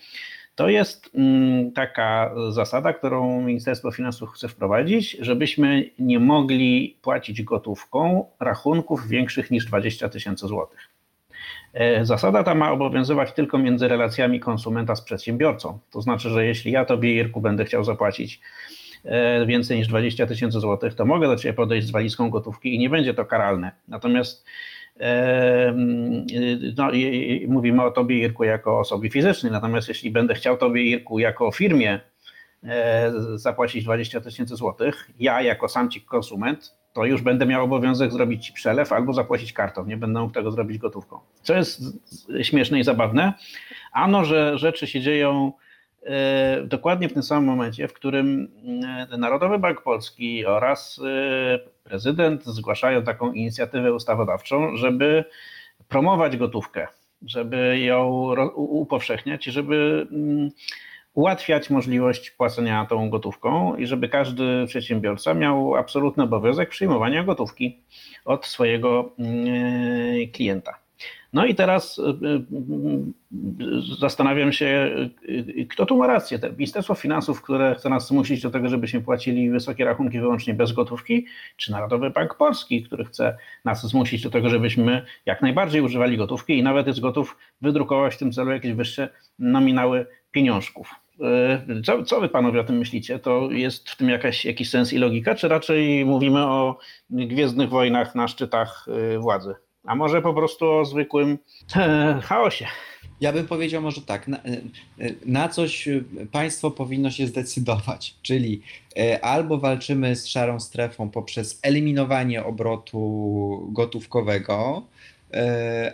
To 0.54 0.68
jest 0.68 1.10
mm, 1.14 1.72
taka 1.72 2.34
zasada, 2.50 2.92
którą 2.92 3.40
Ministerstwo 3.40 3.90
Finansów 3.90 4.30
chce 4.30 4.48
wprowadzić, 4.48 5.16
żebyśmy 5.20 5.90
nie 5.98 6.20
mogli 6.20 6.96
płacić 7.02 7.42
gotówką 7.42 8.26
rachunków 8.40 9.08
większych 9.08 9.50
niż 9.50 9.66
20 9.66 10.08
tysięcy 10.08 10.46
złotych. 10.46 10.88
E, 11.74 12.04
zasada 12.04 12.42
ta 12.42 12.54
ma 12.54 12.72
obowiązywać 12.72 13.32
tylko 13.32 13.58
między 13.58 13.88
relacjami 13.88 14.40
konsumenta 14.40 14.96
z 14.96 15.02
przedsiębiorcą. 15.02 15.78
To 15.90 16.02
znaczy, 16.02 16.30
że 16.30 16.46
jeśli 16.46 16.72
ja 16.72 16.84
tobie, 16.84 17.14
Irku, 17.14 17.40
będę 17.40 17.64
chciał 17.64 17.84
zapłacić 17.84 18.40
e, 19.04 19.46
więcej 19.46 19.78
niż 19.78 19.88
20 19.88 20.26
tysięcy 20.26 20.60
złotych, 20.60 20.94
to 20.94 21.04
mogę 21.04 21.28
do 21.28 21.36
ciebie 21.36 21.54
podejść 21.54 21.86
z 21.86 21.90
walizką 21.90 22.30
gotówki 22.30 22.74
i 22.74 22.78
nie 22.78 22.90
będzie 22.90 23.14
to 23.14 23.24
karalne. 23.24 23.72
Natomiast 23.88 24.46
no, 26.76 26.90
mówimy 27.48 27.82
o 27.82 27.90
Tobie, 27.90 28.18
Irku, 28.18 28.44
jako 28.44 28.78
osobie 28.78 29.10
fizycznej, 29.10 29.52
natomiast 29.52 29.88
jeśli 29.88 30.10
będę 30.10 30.34
chciał 30.34 30.56
Tobie, 30.56 30.82
Irku, 30.82 31.18
jako 31.18 31.52
firmie 31.52 32.00
e, 32.64 33.12
zapłacić 33.34 33.84
20 33.84 34.20
tysięcy 34.20 34.56
złotych, 34.56 35.10
ja 35.20 35.42
jako 35.42 35.68
sam 35.68 35.90
Ci 35.90 36.00
konsument, 36.00 36.76
to 36.92 37.04
już 37.04 37.22
będę 37.22 37.46
miał 37.46 37.64
obowiązek 37.64 38.12
zrobić 38.12 38.46
Ci 38.46 38.52
przelew 38.52 38.92
albo 38.92 39.12
zapłacić 39.12 39.52
kartą, 39.52 39.86
nie 39.86 39.96
będę 39.96 40.20
mógł 40.20 40.32
tego 40.34 40.50
zrobić 40.50 40.78
gotówką. 40.78 41.18
Co 41.42 41.54
jest 41.54 41.82
śmieszne 42.42 42.78
i 42.80 42.84
zabawne, 42.84 43.32
ano, 43.92 44.24
że 44.24 44.58
rzeczy 44.58 44.86
się 44.86 45.00
dzieją 45.00 45.52
dokładnie 46.64 47.08
w 47.08 47.12
tym 47.12 47.22
samym 47.22 47.44
momencie, 47.44 47.88
w 47.88 47.92
którym 47.92 48.48
e, 49.12 49.16
Narodowy 49.16 49.58
Bank 49.58 49.82
Polski 49.82 50.46
oraz 50.46 51.00
prezydent 51.84 52.44
zgłaszają 52.44 53.02
taką 53.02 53.32
inicjatywę 53.32 53.92
ustawodawczą, 53.92 54.76
żeby 54.76 55.24
promować 55.88 56.36
gotówkę, 56.36 56.86
żeby 57.26 57.78
ją 57.78 58.34
upowszechniać 58.54 59.46
i 59.46 59.52
żeby 59.52 60.06
mm, 60.12 60.50
ułatwiać 61.14 61.70
możliwość 61.70 62.30
płacenia 62.30 62.86
tą 62.86 63.10
gotówką 63.10 63.76
i 63.76 63.86
żeby 63.86 64.08
każdy 64.08 64.66
przedsiębiorca 64.66 65.34
miał 65.34 65.74
absolutny 65.74 66.24
obowiązek 66.24 66.68
przyjmowania 66.68 67.24
gotówki 67.24 67.82
od 68.24 68.46
swojego 68.46 69.12
mm, 69.18 70.30
klienta. 70.32 70.83
No 71.34 71.46
i 71.46 71.54
teraz 71.54 71.98
y, 71.98 72.02
y, 72.02 72.14
y, 73.64 73.98
zastanawiam 74.00 74.52
się, 74.52 74.90
kto 75.70 75.86
tu 75.86 75.96
ma 75.96 76.06
rację. 76.06 76.38
Ministerstwo 76.58 76.94
Finansów, 76.94 77.42
które 77.42 77.74
chce 77.74 77.88
nas 77.88 78.08
zmusić 78.08 78.42
do 78.42 78.50
tego, 78.50 78.68
żebyśmy 78.68 79.00
płacili 79.00 79.50
wysokie 79.50 79.84
rachunki 79.84 80.20
wyłącznie 80.20 80.54
bez 80.54 80.72
gotówki, 80.72 81.26
czy 81.56 81.72
Narodowy 81.72 82.10
Bank 82.10 82.34
Polski, 82.34 82.82
który 82.82 83.04
chce 83.04 83.36
nas 83.64 83.86
zmusić 83.86 84.22
do 84.22 84.30
tego, 84.30 84.48
żebyśmy 84.48 85.04
jak 85.26 85.42
najbardziej 85.42 85.80
używali 85.80 86.16
gotówki 86.16 86.58
i 86.58 86.62
nawet 86.62 86.86
jest 86.86 87.00
gotów 87.00 87.36
wydrukować 87.60 88.14
w 88.14 88.18
tym 88.18 88.32
celu 88.32 88.50
jakieś 88.50 88.72
wyższe 88.72 89.08
nominały 89.38 90.06
pieniążków. 90.30 90.90
Co, 91.84 92.02
co 92.04 92.20
wy 92.20 92.28
panowie 92.28 92.60
o 92.60 92.64
tym 92.64 92.78
myślicie? 92.78 93.18
To 93.18 93.50
jest 93.50 93.90
w 93.90 93.96
tym 93.96 94.08
jakaś, 94.08 94.44
jakiś 94.44 94.70
sens 94.70 94.92
i 94.92 94.98
logika, 94.98 95.34
czy 95.34 95.48
raczej 95.48 96.04
mówimy 96.04 96.46
o 96.46 96.78
gwiezdnych 97.10 97.68
wojnach 97.68 98.14
na 98.14 98.28
szczytach 98.28 98.86
władzy? 99.18 99.54
A 99.84 99.94
może 99.94 100.22
po 100.22 100.34
prostu 100.34 100.70
o 100.70 100.84
zwykłym 100.84 101.38
e, 101.76 102.20
chaosie. 102.22 102.66
Ja 103.20 103.32
bym 103.32 103.46
powiedział 103.46 103.82
może 103.82 104.02
tak, 104.02 104.28
na, 104.28 104.38
e, 104.38 104.60
na, 105.26 105.48
coś 105.48 105.88
państwo 106.32 106.70
powinno 106.70 107.10
się 107.10 107.26
zdecydować, 107.26 108.14
czyli 108.22 108.62
e, 108.98 109.24
albo 109.24 109.58
walczymy 109.58 110.16
z 110.16 110.26
szarą 110.26 110.60
strefą 110.60 111.10
poprzez 111.10 111.60
eliminowanie 111.62 112.44
obrotu 112.44 113.68
gotówkowego, 113.72 114.82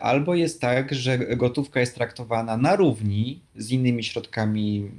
albo 0.01 0.35
jest 0.35 0.61
tak, 0.61 0.95
że 0.95 1.19
gotówka 1.19 1.81
jest 1.81 1.95
traktowana 1.95 2.57
na 2.57 2.77
równi 2.77 3.41
z 3.57 3.71
innymi 3.71 4.05
środkami 4.05 4.91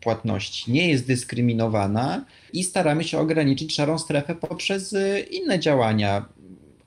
płatności, 0.00 0.72
nie 0.72 0.88
jest 0.88 1.06
dyskryminowana 1.06 2.24
i 2.52 2.64
staramy 2.64 3.04
się 3.04 3.18
ograniczyć 3.18 3.74
szarą 3.74 3.98
strefę 3.98 4.34
poprzez 4.34 4.94
inne 5.30 5.58
działania, 5.58 6.24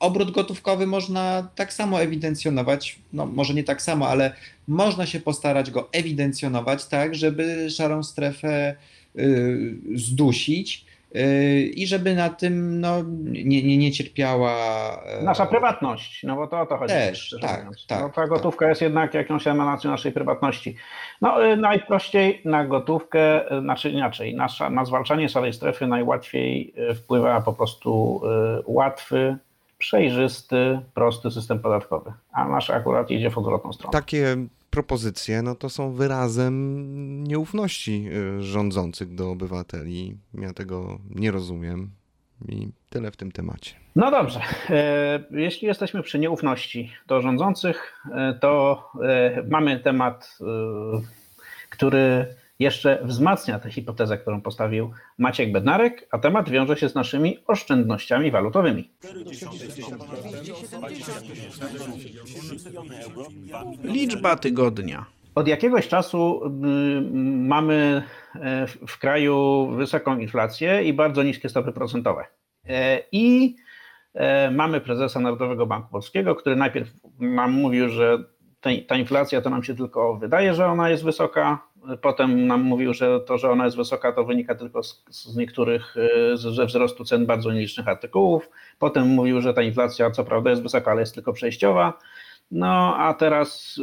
obrót 0.03 0.31
gotówkowy 0.31 0.87
można 0.87 1.47
tak 1.55 1.73
samo 1.73 2.01
ewidencjonować, 2.01 2.99
no 3.13 3.25
może 3.25 3.53
nie 3.53 3.63
tak 3.63 3.81
samo, 3.81 4.07
ale 4.07 4.33
można 4.67 5.05
się 5.05 5.19
postarać 5.19 5.71
go 5.71 5.89
ewidencjonować 5.91 6.85
tak, 6.85 7.15
żeby 7.15 7.69
szarą 7.69 8.03
strefę 8.03 8.75
y, 9.19 9.75
zdusić 9.95 10.85
y, 11.15 11.71
i 11.75 11.87
żeby 11.87 12.15
na 12.15 12.29
tym 12.29 12.79
no, 12.79 13.03
nie, 13.23 13.63
nie, 13.63 13.77
nie 13.77 13.91
cierpiała. 13.91 14.53
E, 15.05 15.23
Nasza 15.23 15.45
prywatność, 15.45 16.23
no 16.23 16.35
bo 16.35 16.47
to 16.47 16.61
o 16.61 16.65
to 16.65 16.77
chodzi. 16.77 16.93
Też, 16.93 17.35
tak, 17.41 17.69
tak. 17.87 18.01
No, 18.01 18.09
ta 18.09 18.27
gotówka 18.27 18.65
tak. 18.65 18.69
jest 18.69 18.81
jednak 18.81 19.13
jakąś 19.13 19.47
emanacją 19.47 19.91
naszej 19.91 20.11
prywatności. 20.11 20.75
No 21.21 21.45
y, 21.45 21.57
najprościej 21.57 22.41
na 22.45 22.65
gotówkę, 22.65 23.41
znaczy 23.61 23.89
inaczej, 23.89 24.35
na, 24.35 24.47
na 24.69 24.85
zwalczanie 24.85 25.29
szarej 25.29 25.53
strefy 25.53 25.87
najłatwiej 25.87 26.73
wpływa 26.95 27.41
po 27.41 27.53
prostu 27.53 28.21
łatwy, 28.65 29.37
przejrzysty, 29.83 30.79
prosty 30.93 31.31
system 31.31 31.59
podatkowy, 31.59 32.13
a 32.31 32.47
nasz 32.47 32.69
akurat 32.69 33.11
idzie 33.11 33.29
w 33.29 33.37
odwrotną 33.37 33.73
stronę. 33.73 33.91
Takie 33.91 34.35
propozycje 34.69 35.41
no 35.41 35.55
to 35.55 35.69
są 35.69 35.91
wyrazem 35.91 37.23
nieufności 37.23 38.05
y, 38.37 38.43
rządzących 38.43 39.15
do 39.15 39.31
obywateli. 39.31 40.17
Ja 40.33 40.53
tego 40.53 40.99
nie 41.09 41.31
rozumiem 41.31 41.89
i 42.49 42.67
tyle 42.89 43.11
w 43.11 43.17
tym 43.17 43.31
temacie. 43.31 43.75
No 43.95 44.11
dobrze. 44.11 44.39
E, 44.69 45.23
jeśli 45.31 45.67
jesteśmy 45.67 46.03
przy 46.03 46.19
nieufności 46.19 46.91
do 47.07 47.21
rządzących, 47.21 47.93
e, 48.11 48.33
to 48.41 48.83
e, 49.03 49.43
mamy 49.49 49.79
temat, 49.79 50.37
który 51.69 52.35
jeszcze 52.63 52.99
wzmacnia 53.03 53.59
tę 53.59 53.71
hipotezę, 53.71 54.17
którą 54.17 54.41
postawił 54.41 54.91
Maciek 55.17 55.51
Bednarek, 55.51 56.07
a 56.11 56.19
temat 56.19 56.49
wiąże 56.49 56.77
się 56.77 56.89
z 56.89 56.95
naszymi 56.95 57.37
oszczędnościami 57.47 58.31
walutowymi. 58.31 58.91
Liczba 63.83 64.35
tygodnia. 64.35 65.05
Od 65.35 65.47
jakiegoś 65.47 65.87
czasu 65.87 66.41
mm, 66.45 67.47
mamy 67.47 68.03
e, 68.35 68.67
w 68.67 68.99
kraju 68.99 69.67
wysoką 69.67 70.17
inflację 70.17 70.83
i 70.83 70.93
bardzo 70.93 71.23
niskie 71.23 71.49
stopy 71.49 71.71
procentowe. 71.71 72.25
E, 72.69 72.99
I 73.11 73.55
e, 74.13 74.51
mamy 74.51 74.81
prezesa 74.81 75.19
Narodowego 75.19 75.65
Banku 75.65 75.91
Polskiego, 75.91 76.35
który 76.35 76.55
najpierw 76.55 76.89
nam 77.19 77.51
mówił, 77.51 77.89
że 77.89 78.32
ta 78.87 78.95
inflacja 78.95 79.41
to 79.41 79.49
nam 79.49 79.63
się 79.63 79.75
tylko 79.75 80.15
wydaje, 80.15 80.53
że 80.53 80.65
ona 80.65 80.89
jest 80.89 81.03
wysoka, 81.03 81.59
Potem 82.01 82.47
nam 82.47 82.61
mówił, 82.61 82.93
że 82.93 83.19
to, 83.19 83.37
że 83.37 83.51
ona 83.51 83.65
jest 83.65 83.77
wysoka, 83.77 84.11
to 84.11 84.23
wynika 84.23 84.55
tylko 84.55 84.83
z, 84.83 85.03
z 85.09 85.35
niektórych, 85.35 85.95
y, 86.33 86.37
ze 86.37 86.65
wzrostu 86.65 87.05
cen 87.05 87.25
bardzo 87.25 87.51
nielicznych 87.51 87.87
artykułów. 87.87 88.49
Potem 88.79 89.07
mówił, 89.07 89.41
że 89.41 89.53
ta 89.53 89.61
inflacja 89.61 90.11
co 90.11 90.23
prawda 90.23 90.49
jest 90.49 90.63
wysoka, 90.63 90.91
ale 90.91 91.01
jest 91.01 91.15
tylko 91.15 91.33
przejściowa. 91.33 91.99
No 92.51 92.95
a 92.97 93.13
teraz 93.13 93.77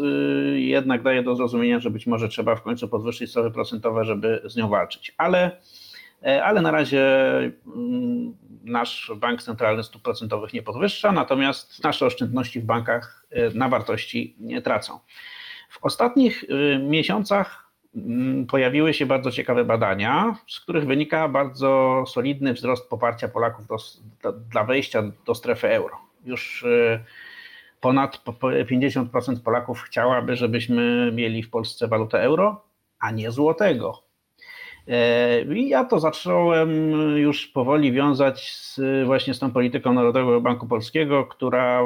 y, 0.54 0.60
jednak 0.60 1.02
daje 1.02 1.22
do 1.22 1.36
zrozumienia, 1.36 1.80
że 1.80 1.90
być 1.90 2.06
może 2.06 2.28
trzeba 2.28 2.56
w 2.56 2.62
końcu 2.62 2.88
podwyższyć 2.88 3.30
stopy 3.30 3.50
procentowe, 3.50 4.04
żeby 4.04 4.42
z 4.44 4.56
nią 4.56 4.68
walczyć. 4.68 5.14
Ale, 5.18 5.60
ale 6.22 6.62
na 6.62 6.70
razie 6.70 7.02
mm, 7.66 8.34
nasz 8.64 9.12
bank 9.16 9.42
centralny 9.42 9.82
stóp 9.82 10.02
procentowych 10.02 10.52
nie 10.52 10.62
podwyższa, 10.62 11.12
natomiast 11.12 11.84
nasze 11.84 12.06
oszczędności 12.06 12.60
w 12.60 12.64
bankach 12.64 13.26
e, 13.30 13.50
na 13.50 13.68
wartości 13.68 14.36
nie 14.40 14.62
tracą. 14.62 14.98
W 15.68 15.84
ostatnich 15.84 16.44
y, 16.44 16.78
miesiącach 16.78 17.70
mm, 17.96 18.46
pojawiły 18.46 18.94
się 18.94 19.06
bardzo 19.06 19.30
ciekawe 19.30 19.64
badania, 19.64 20.36
z 20.48 20.60
których 20.60 20.86
wynika 20.86 21.28
bardzo 21.28 22.04
solidny 22.06 22.52
wzrost 22.52 22.90
poparcia 22.90 23.28
Polaków 23.28 23.66
do, 23.66 23.76
do, 24.22 24.32
dla 24.32 24.64
wejścia 24.64 25.02
do 25.26 25.34
strefy 25.34 25.68
euro. 25.68 25.98
Już 26.24 26.64
ponad 27.80 28.22
50% 28.70 29.42
Polaków 29.44 29.82
chciałaby, 29.82 30.36
żebyśmy 30.36 31.12
mieli 31.12 31.42
w 31.42 31.50
Polsce 31.50 31.88
walutę 31.88 32.22
euro, 32.22 32.64
a 32.98 33.10
nie 33.10 33.30
złotego. 33.30 34.09
E, 34.88 35.42
I 35.42 35.68
ja 35.68 35.84
to 35.84 36.00
zacząłem 36.00 36.90
już 37.16 37.46
powoli 37.46 37.92
wiązać 37.92 38.56
z, 38.56 38.80
właśnie 39.06 39.34
z 39.34 39.38
tą 39.38 39.50
polityką 39.50 39.92
Narodowego 39.92 40.40
Banku 40.40 40.66
Polskiego, 40.66 41.24
która 41.24 41.82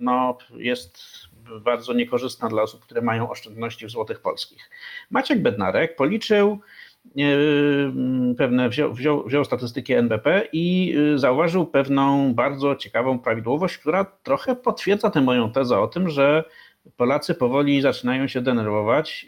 no, 0.00 0.38
jest 0.56 0.98
bardzo 1.64 1.92
niekorzystna 1.92 2.48
dla 2.48 2.62
osób, 2.62 2.84
które 2.84 3.00
mają 3.02 3.30
oszczędności 3.30 3.86
w 3.86 3.90
złotych 3.90 4.20
polskich. 4.20 4.70
Maciek 5.10 5.42
Bednarek 5.42 5.96
policzył 5.96 6.58
e, 7.16 7.22
pewne, 8.38 8.68
wziął, 8.68 8.92
wziął, 8.92 9.24
wziął 9.24 9.44
statystyki 9.44 9.92
NBP 9.92 10.48
i 10.52 10.96
e, 11.14 11.18
zauważył 11.18 11.66
pewną 11.66 12.34
bardzo 12.34 12.76
ciekawą 12.76 13.18
prawidłowość, 13.18 13.78
która 13.78 14.04
trochę 14.04 14.56
potwierdza 14.56 15.10
tę 15.10 15.20
moją 15.20 15.52
tezę 15.52 15.78
o 15.78 15.88
tym, 15.88 16.10
że 16.10 16.44
Polacy 16.96 17.34
powoli 17.34 17.80
zaczynają 17.80 18.28
się 18.28 18.40
denerwować 18.40 19.26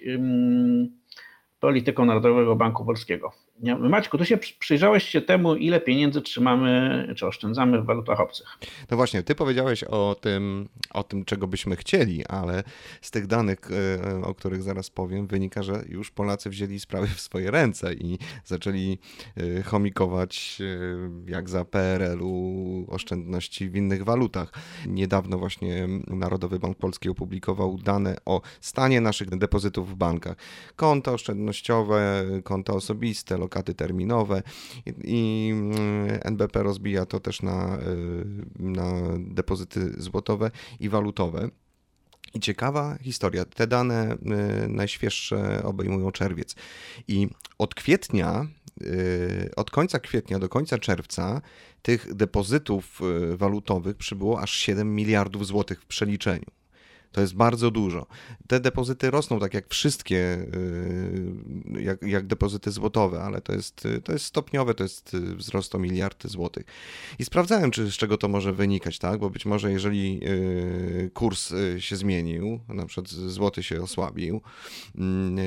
polityką 1.61 2.05
Narodowego 2.05 2.57
Banku 2.57 2.85
Polskiego. 2.85 3.33
Maćku, 3.63 4.19
tu 4.19 4.25
się 4.25 4.39
przyjrzałeś 4.59 5.09
się 5.09 5.21
temu, 5.21 5.57
ile 5.57 5.81
pieniędzy 5.81 6.23
trzymamy 6.23 7.15
czy 7.17 7.27
oszczędzamy 7.27 7.83
w 7.83 7.87
walutach 7.87 8.21
obcych. 8.21 8.47
No 8.91 8.97
właśnie, 8.97 9.23
ty 9.23 9.35
powiedziałeś 9.35 9.85
o 9.85 10.17
tym, 10.21 10.69
o 10.91 11.03
tym, 11.03 11.25
czego 11.25 11.47
byśmy 11.47 11.77
chcieli, 11.77 12.27
ale 12.27 12.63
z 13.01 13.11
tych 13.11 13.27
danych, 13.27 13.59
e, 13.71 14.25
o 14.25 14.35
których 14.35 14.63
zaraz 14.63 14.91
powiem, 14.91 15.27
wynika, 15.27 15.63
że 15.63 15.85
już 15.89 16.11
Polacy 16.11 16.51
wzięli 16.51 16.81
sprawy 16.81 17.07
w 17.07 17.21
swoje 17.21 17.51
ręce 17.51 17.95
i 17.95 18.19
zaczęli 18.45 18.99
e, 19.37 19.63
chomikować, 19.63 20.59
e, 21.27 21.31
jak 21.31 21.49
za 21.49 21.65
PRL-u, 21.65 22.87
oszczędności 22.89 23.71
w 23.71 23.77
innych 23.77 24.05
walutach. 24.05 24.53
Niedawno 24.87 25.39
właśnie 25.39 25.89
Narodowy 26.07 26.59
Bank 26.59 26.79
Polski 26.79 27.09
opublikował 27.09 27.79
dane 27.79 28.17
o 28.25 28.41
stanie 28.61 29.01
naszych 29.01 29.29
depozytów 29.29 29.91
w 29.91 29.95
bankach. 29.95 30.37
Konta 30.77 31.13
oszczędnościowe, 31.13 32.25
konta 32.45 32.73
osobiste, 32.73 33.39
lokaty 33.51 33.75
terminowe 33.75 34.43
i 35.05 35.51
mm, 35.53 36.21
NBP 36.25 36.63
rozbija 36.63 37.07
to 37.07 37.21
też 37.21 37.43
na, 37.43 37.79
y, 37.79 38.25
na 38.59 38.93
depozyty 39.19 40.03
złotowe 40.03 40.51
i 40.81 40.89
walutowe. 40.89 41.49
I 42.35 42.41
ciekawa 42.41 42.99
historia. 43.03 43.45
Te 43.45 43.67
dane 43.67 44.15
y, 44.65 44.69
najświeższe 44.69 45.63
obejmują 45.65 46.13
czerwiec. 46.13 46.55
I 47.09 47.29
od 47.59 47.75
kwietnia, 47.75 48.47
y, 48.83 49.51
od 49.57 49.71
końca 49.71 49.99
kwietnia 49.99 50.39
do 50.39 50.49
końca 50.49 50.79
czerwca 50.79 51.41
tych 51.83 52.15
depozytów 52.15 53.01
walutowych 53.37 53.97
przybyło 53.97 54.41
aż 54.41 54.53
7 54.53 54.95
miliardów 54.95 55.47
złotych 55.47 55.83
w 55.83 55.87
przeliczeniu. 55.87 56.60
To 57.13 57.21
jest 57.21 57.35
bardzo 57.35 57.71
dużo. 57.71 58.07
Te 58.47 58.61
depozyty 58.61 59.11
rosną 59.11 59.41
tak 59.41 59.55
jak 59.55 59.69
wszystkie, 59.69 60.47
y, 61.77 61.83
jak, 61.83 62.03
jak 62.03 62.27
depozyty 62.27 62.71
złotowe, 62.71 63.23
ale 63.23 63.41
to 63.41 63.53
jest, 63.53 63.89
to 64.05 64.13
jest 64.13 64.25
stopniowe, 64.25 64.75
to 64.75 64.83
jest 64.83 65.17
wzrost 65.17 65.75
o 65.75 65.79
miliardy 65.79 66.29
złotych. 66.29 66.65
I 67.19 67.25
sprawdzałem, 67.25 67.71
czy 67.71 67.93
z 67.93 67.95
czego 67.95 68.17
to 68.19 68.29
może 68.29 68.53
wynikać, 68.53 68.99
tak? 68.99 69.21
Bo 69.21 69.31
być 69.31 69.47
może 69.47 69.73
jeżeli 69.73 70.21
y, 70.29 71.11
kurs 71.15 71.53
y, 71.53 71.81
się 71.81 71.97
zmienił, 71.97 72.61
na 72.69 72.87
przykład 72.87 73.09
złoty 73.09 73.63
się 73.63 73.83
osłabił, 73.83 74.41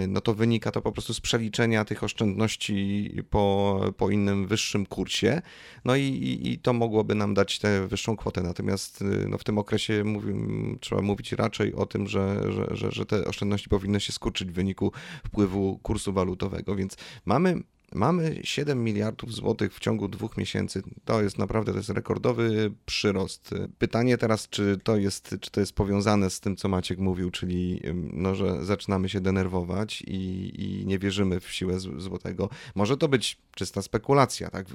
no 0.08 0.21
to 0.21 0.34
wynika 0.34 0.71
to 0.71 0.82
po 0.82 0.91
prostu 0.91 1.13
z 1.13 1.19
przeliczenia 1.19 1.86
tych 1.86 2.04
oszczędności 2.04 3.10
po, 3.30 3.80
po 3.97 4.10
innym 4.10 4.47
wyższym 4.47 4.86
kursie. 4.86 5.41
No 5.86 5.95
i, 5.95 6.04
i, 6.04 6.52
i 6.52 6.60
to 6.60 6.73
mogłoby 6.73 7.15
nam 7.15 7.34
dać 7.34 7.60
tę 7.60 7.88
wyższą 7.88 8.17
kwotę. 8.17 8.43
Natomiast 8.43 9.04
no, 9.30 9.38
w 9.38 9.43
tym 9.43 9.58
okresie 9.58 10.04
mówi, 10.04 10.34
trzeba 10.80 11.02
mówić 11.02 11.32
raczej 11.32 11.53
raczej 11.54 11.76
o 11.76 11.86
tym, 11.86 12.08
że, 12.08 12.52
że, 12.52 12.76
że, 12.76 12.92
że 12.92 13.06
te 13.06 13.26
oszczędności 13.26 13.70
powinny 13.70 14.00
się 14.00 14.12
skurczyć 14.12 14.52
w 14.52 14.54
wyniku 14.54 14.92
wpływu 15.26 15.80
kursu 15.84 16.13
walutowego. 16.13 16.76
Więc 16.76 16.98
mamy 17.26 17.63
Mamy 17.95 18.39
7 18.43 18.84
miliardów 18.84 19.34
złotych 19.34 19.73
w 19.73 19.79
ciągu 19.79 20.08
dwóch 20.08 20.38
miesięcy. 20.38 20.84
To 21.06 21.21
jest 21.21 21.38
naprawdę 21.38 21.71
to 21.71 21.77
jest 21.77 21.89
rekordowy 21.89 22.71
przyrost. 22.86 23.56
Pytanie 23.79 24.17
teraz, 24.17 24.49
czy 24.49 24.79
to 24.84 24.97
jest, 24.97 25.36
czy 25.41 25.51
to 25.51 25.60
jest 25.60 25.73
powiązane 25.73 26.29
z 26.29 26.39
tym, 26.39 26.56
co 26.56 26.67
Maciek 26.67 26.99
mówił, 26.99 27.32
czyli 27.32 27.82
no, 28.13 28.36
że 28.36 28.65
zaczynamy 28.65 29.10
się 29.10 29.21
denerwować 29.21 30.01
i, 30.01 30.51
i 30.56 30.86
nie 30.86 30.99
wierzymy 30.99 31.39
w 31.39 31.51
siłę 31.51 31.79
złotego. 31.79 32.49
Może 32.75 32.97
to 32.97 33.08
być 33.08 33.38
czysta 33.56 33.82
spekulacja. 33.82 34.49
Tak? 34.49 34.65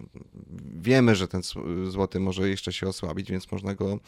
Wiemy, 0.80 1.16
że 1.16 1.28
ten 1.28 1.42
złoty 1.88 2.20
może 2.20 2.48
jeszcze 2.48 2.72
się 2.72 2.88
osłabić, 2.88 3.30
więc 3.30 3.52
można 3.52 3.74
go 3.74 3.98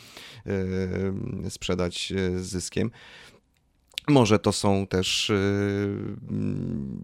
yy, 1.42 1.50
sprzedać 1.50 2.12
e, 2.12 2.38
z 2.38 2.46
zyskiem. 2.46 2.90
Może 4.10 4.38
to 4.38 4.52
są 4.52 4.86
też 4.86 5.30
y, 5.30 5.96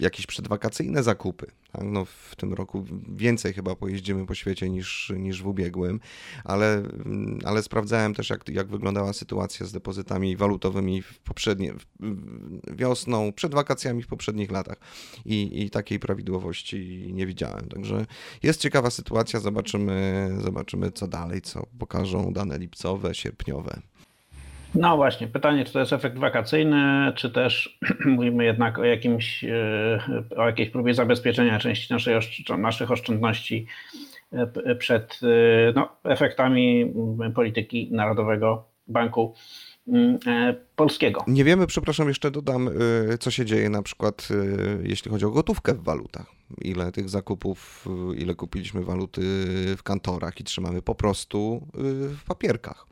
jakieś 0.00 0.26
przedwakacyjne 0.26 1.02
zakupy. 1.02 1.46
Tak? 1.72 1.84
No, 1.84 2.04
w 2.04 2.36
tym 2.36 2.52
roku 2.52 2.84
więcej 3.16 3.52
chyba 3.52 3.76
pojeździmy 3.76 4.26
po 4.26 4.34
świecie 4.34 4.70
niż, 4.70 5.12
niż 5.16 5.42
w 5.42 5.46
ubiegłym, 5.46 6.00
ale, 6.44 6.76
mm, 6.76 7.38
ale 7.44 7.62
sprawdzałem 7.62 8.14
też, 8.14 8.30
jak, 8.30 8.48
jak 8.48 8.68
wyglądała 8.68 9.12
sytuacja 9.12 9.66
z 9.66 9.72
depozytami 9.72 10.36
walutowymi 10.36 11.02
w 11.02 11.18
poprzednie, 11.18 11.74
wiosną, 12.72 13.32
przed 13.32 13.54
wakacjami 13.54 14.02
w 14.02 14.06
poprzednich 14.06 14.50
latach 14.50 14.76
i, 15.24 15.62
i 15.64 15.70
takiej 15.70 15.98
prawidłowości 15.98 17.10
nie 17.12 17.26
widziałem. 17.26 17.68
Także 17.68 18.06
jest 18.42 18.60
ciekawa 18.60 18.90
sytuacja, 18.90 19.40
zobaczymy, 19.40 20.30
zobaczymy 20.40 20.92
co 20.92 21.08
dalej, 21.08 21.42
co 21.42 21.66
pokażą 21.78 22.32
dane 22.32 22.58
lipcowe, 22.58 23.14
sierpniowe. 23.14 23.80
No 24.74 24.96
właśnie, 24.96 25.26
pytanie, 25.26 25.64
czy 25.64 25.72
to 25.72 25.80
jest 25.80 25.92
efekt 25.92 26.18
wakacyjny, 26.18 27.12
czy 27.14 27.30
też 27.30 27.78
mówimy 28.16 28.44
jednak 28.44 28.78
o, 28.78 28.84
jakimś, 28.84 29.44
e, 29.44 29.98
o 30.36 30.46
jakiejś 30.46 30.70
próbie 30.70 30.94
zabezpieczenia 30.94 31.58
części 31.58 31.92
naszej, 31.92 32.14
naszych 32.58 32.90
oszczędności 32.90 33.66
e, 34.32 34.74
przed 34.74 35.20
e, 35.22 35.72
no, 35.74 35.88
efektami 36.04 36.94
polityki 37.34 37.88
Narodowego 37.92 38.68
Banku 38.86 39.34
Polskiego. 40.76 41.24
Nie 41.26 41.44
wiemy, 41.44 41.66
przepraszam, 41.66 42.08
jeszcze 42.08 42.30
dodam, 42.30 42.70
co 43.20 43.30
się 43.30 43.44
dzieje 43.44 43.70
na 43.70 43.82
przykład, 43.82 44.28
jeśli 44.82 45.10
chodzi 45.10 45.24
o 45.24 45.30
gotówkę 45.30 45.74
w 45.74 45.82
walutach. 45.82 46.26
Ile 46.62 46.92
tych 46.92 47.08
zakupów, 47.08 47.88
ile 48.16 48.34
kupiliśmy 48.34 48.82
waluty 48.82 49.20
w 49.76 49.82
kantorach 49.82 50.40
i 50.40 50.44
trzymamy 50.44 50.82
po 50.82 50.94
prostu 50.94 51.66
w 52.16 52.24
papierkach. 52.24 52.86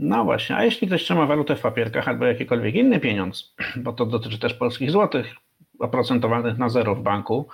No 0.00 0.24
właśnie, 0.24 0.56
a 0.56 0.64
jeśli 0.64 0.86
ktoś 0.86 1.04
trzyma 1.04 1.26
walutę 1.26 1.56
w 1.56 1.60
papierkach 1.60 2.08
albo 2.08 2.24
jakikolwiek 2.24 2.74
inny 2.74 3.00
pieniądz, 3.00 3.54
bo 3.84 3.92
to 3.92 4.06
dotyczy 4.06 4.38
też 4.38 4.54
polskich 4.54 4.90
złotych 4.90 5.34
oprocentowanych 5.78 6.58
na 6.58 6.68
zero 6.68 6.94
w 6.94 7.02
banku, 7.02 7.48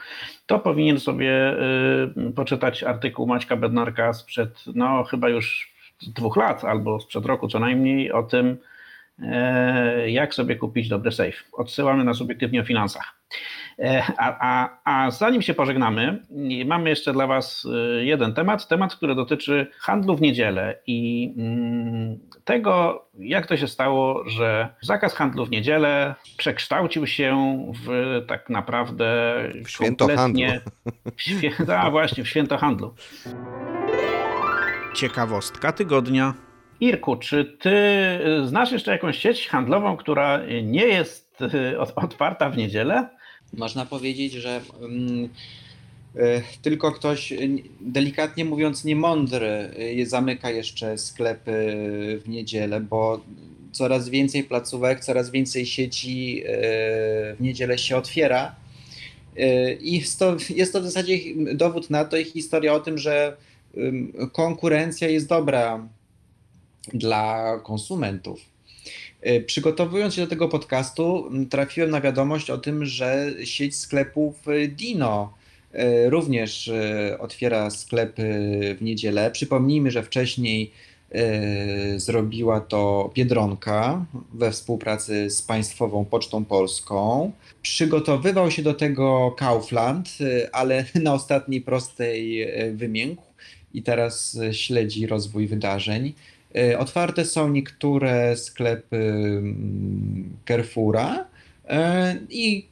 to 0.46 0.58
powinien 0.58 1.00
sobie 1.00 1.56
y, 2.28 2.32
poczytać 2.32 2.82
artykuł 2.82 3.26
Maćka 3.26 3.56
Bednarka 3.56 4.12
sprzed, 4.12 4.64
no 4.74 5.04
chyba 5.04 5.28
już 5.28 5.74
dwóch 6.02 6.36
lat 6.36 6.64
albo 6.64 7.00
sprzed 7.00 7.26
roku 7.26 7.48
co 7.48 7.58
najmniej 7.58 8.12
o 8.12 8.22
tym, 8.22 8.58
jak 10.06 10.34
sobie 10.34 10.56
kupić 10.56 10.88
dobry 10.88 11.12
safe. 11.12 11.36
Odsyłamy 11.52 12.04
na 12.04 12.14
subiektywnie 12.14 12.60
o 12.60 12.64
finansach. 12.64 13.16
E, 13.78 14.02
a, 14.18 14.36
a, 14.40 14.78
a 14.84 15.10
zanim 15.10 15.42
się 15.42 15.54
pożegnamy, 15.54 16.22
mamy 16.66 16.90
jeszcze 16.90 17.12
dla 17.12 17.26
Was 17.26 17.66
e, 17.74 18.04
jeden 18.04 18.34
temat, 18.34 18.68
temat, 18.68 18.94
który 18.94 19.14
dotyczy 19.14 19.66
handlu 19.78 20.16
w 20.16 20.20
niedzielę 20.20 20.78
i 20.86 21.32
mm, 21.38 22.18
tego, 22.44 23.04
jak 23.18 23.46
to 23.46 23.56
się 23.56 23.68
stało, 23.68 24.28
że 24.28 24.68
zakaz 24.80 25.14
handlu 25.14 25.46
w 25.46 25.50
niedzielę 25.50 26.14
przekształcił 26.36 27.06
się 27.06 27.62
w 27.84 28.22
tak 28.28 28.50
naprawdę 28.50 29.34
w 29.64 29.70
święto 29.70 30.08
handlu. 30.16 30.42
W 31.16 31.22
święto, 31.22 31.78
a 31.82 31.90
właśnie, 31.90 32.24
w 32.24 32.28
święto 32.28 32.58
handlu. 32.58 32.94
Ciekawostka 34.94 35.72
tygodnia. 35.72 36.45
Irku, 36.80 37.16
czy 37.16 37.56
ty 37.60 37.76
znasz 38.44 38.72
jeszcze 38.72 38.92
jakąś 38.92 39.18
sieć 39.18 39.48
handlową, 39.48 39.96
która 39.96 40.40
nie 40.62 40.84
jest 40.84 41.38
e, 41.42 41.78
otwarta 41.78 42.50
w 42.50 42.56
niedzielę? 42.56 43.08
Można 43.52 43.86
powiedzieć, 43.86 44.32
że 44.32 44.60
um, 44.80 45.28
tylko 46.62 46.92
ktoś, 46.92 47.32
delikatnie 47.80 48.44
mówiąc, 48.44 48.84
niemądry 48.84 49.70
zamyka 50.04 50.50
jeszcze 50.50 50.98
sklepy 50.98 51.52
w 52.24 52.28
niedzielę, 52.28 52.80
bo 52.80 53.20
coraz 53.72 54.08
więcej 54.08 54.44
placówek, 54.44 55.00
coraz 55.00 55.30
więcej 55.30 55.66
sieci 55.66 56.42
w 56.46 57.36
niedzielę 57.40 57.78
się 57.78 57.96
otwiera. 57.96 58.54
I 59.80 60.02
to, 60.18 60.36
jest 60.54 60.72
to 60.72 60.80
w 60.80 60.84
zasadzie 60.84 61.18
dowód 61.54 61.90
na 61.90 62.04
to 62.04 62.16
i 62.16 62.24
historia 62.24 62.74
o 62.74 62.80
tym, 62.80 62.98
że 62.98 63.36
konkurencja 64.32 65.08
jest 65.08 65.28
dobra 65.28 65.88
dla 66.94 67.58
konsumentów. 67.62 68.56
E, 69.20 69.40
przygotowując 69.40 70.14
się 70.14 70.22
do 70.22 70.26
tego 70.26 70.48
podcastu, 70.48 71.30
trafiłem 71.50 71.90
na 71.90 72.00
wiadomość 72.00 72.50
o 72.50 72.58
tym, 72.58 72.84
że 72.84 73.32
sieć 73.44 73.76
sklepów 73.76 74.44
Dino 74.68 75.32
e, 75.72 76.10
również 76.10 76.68
e, 76.68 77.18
otwiera 77.18 77.70
sklepy 77.70 78.22
w 78.78 78.82
niedzielę. 78.82 79.30
Przypomnijmy, 79.30 79.90
że 79.90 80.02
wcześniej 80.02 80.72
zrobiła 81.96 82.60
to 82.60 83.10
Biedronka 83.14 84.04
we 84.34 84.50
współpracy 84.50 85.30
z 85.30 85.42
Państwową 85.42 86.04
Pocztą 86.04 86.44
Polską. 86.44 87.32
Przygotowywał 87.62 88.50
się 88.50 88.62
do 88.62 88.74
tego 88.74 89.34
Kaufland, 89.38 90.08
ale 90.52 90.84
na 91.02 91.14
ostatniej 91.14 91.60
prostej 91.60 92.48
wymiękł 92.72 93.22
i 93.74 93.82
teraz 93.82 94.38
śledzi 94.52 95.06
rozwój 95.06 95.46
wydarzeń. 95.46 96.12
E, 96.56 96.78
otwarte 96.78 97.24
są 97.24 97.48
niektóre 97.48 98.36
sklepy 98.36 98.96
mm, 98.96 100.36
Carrefoura 100.48 101.26
e, 101.68 102.16
i 102.30 102.66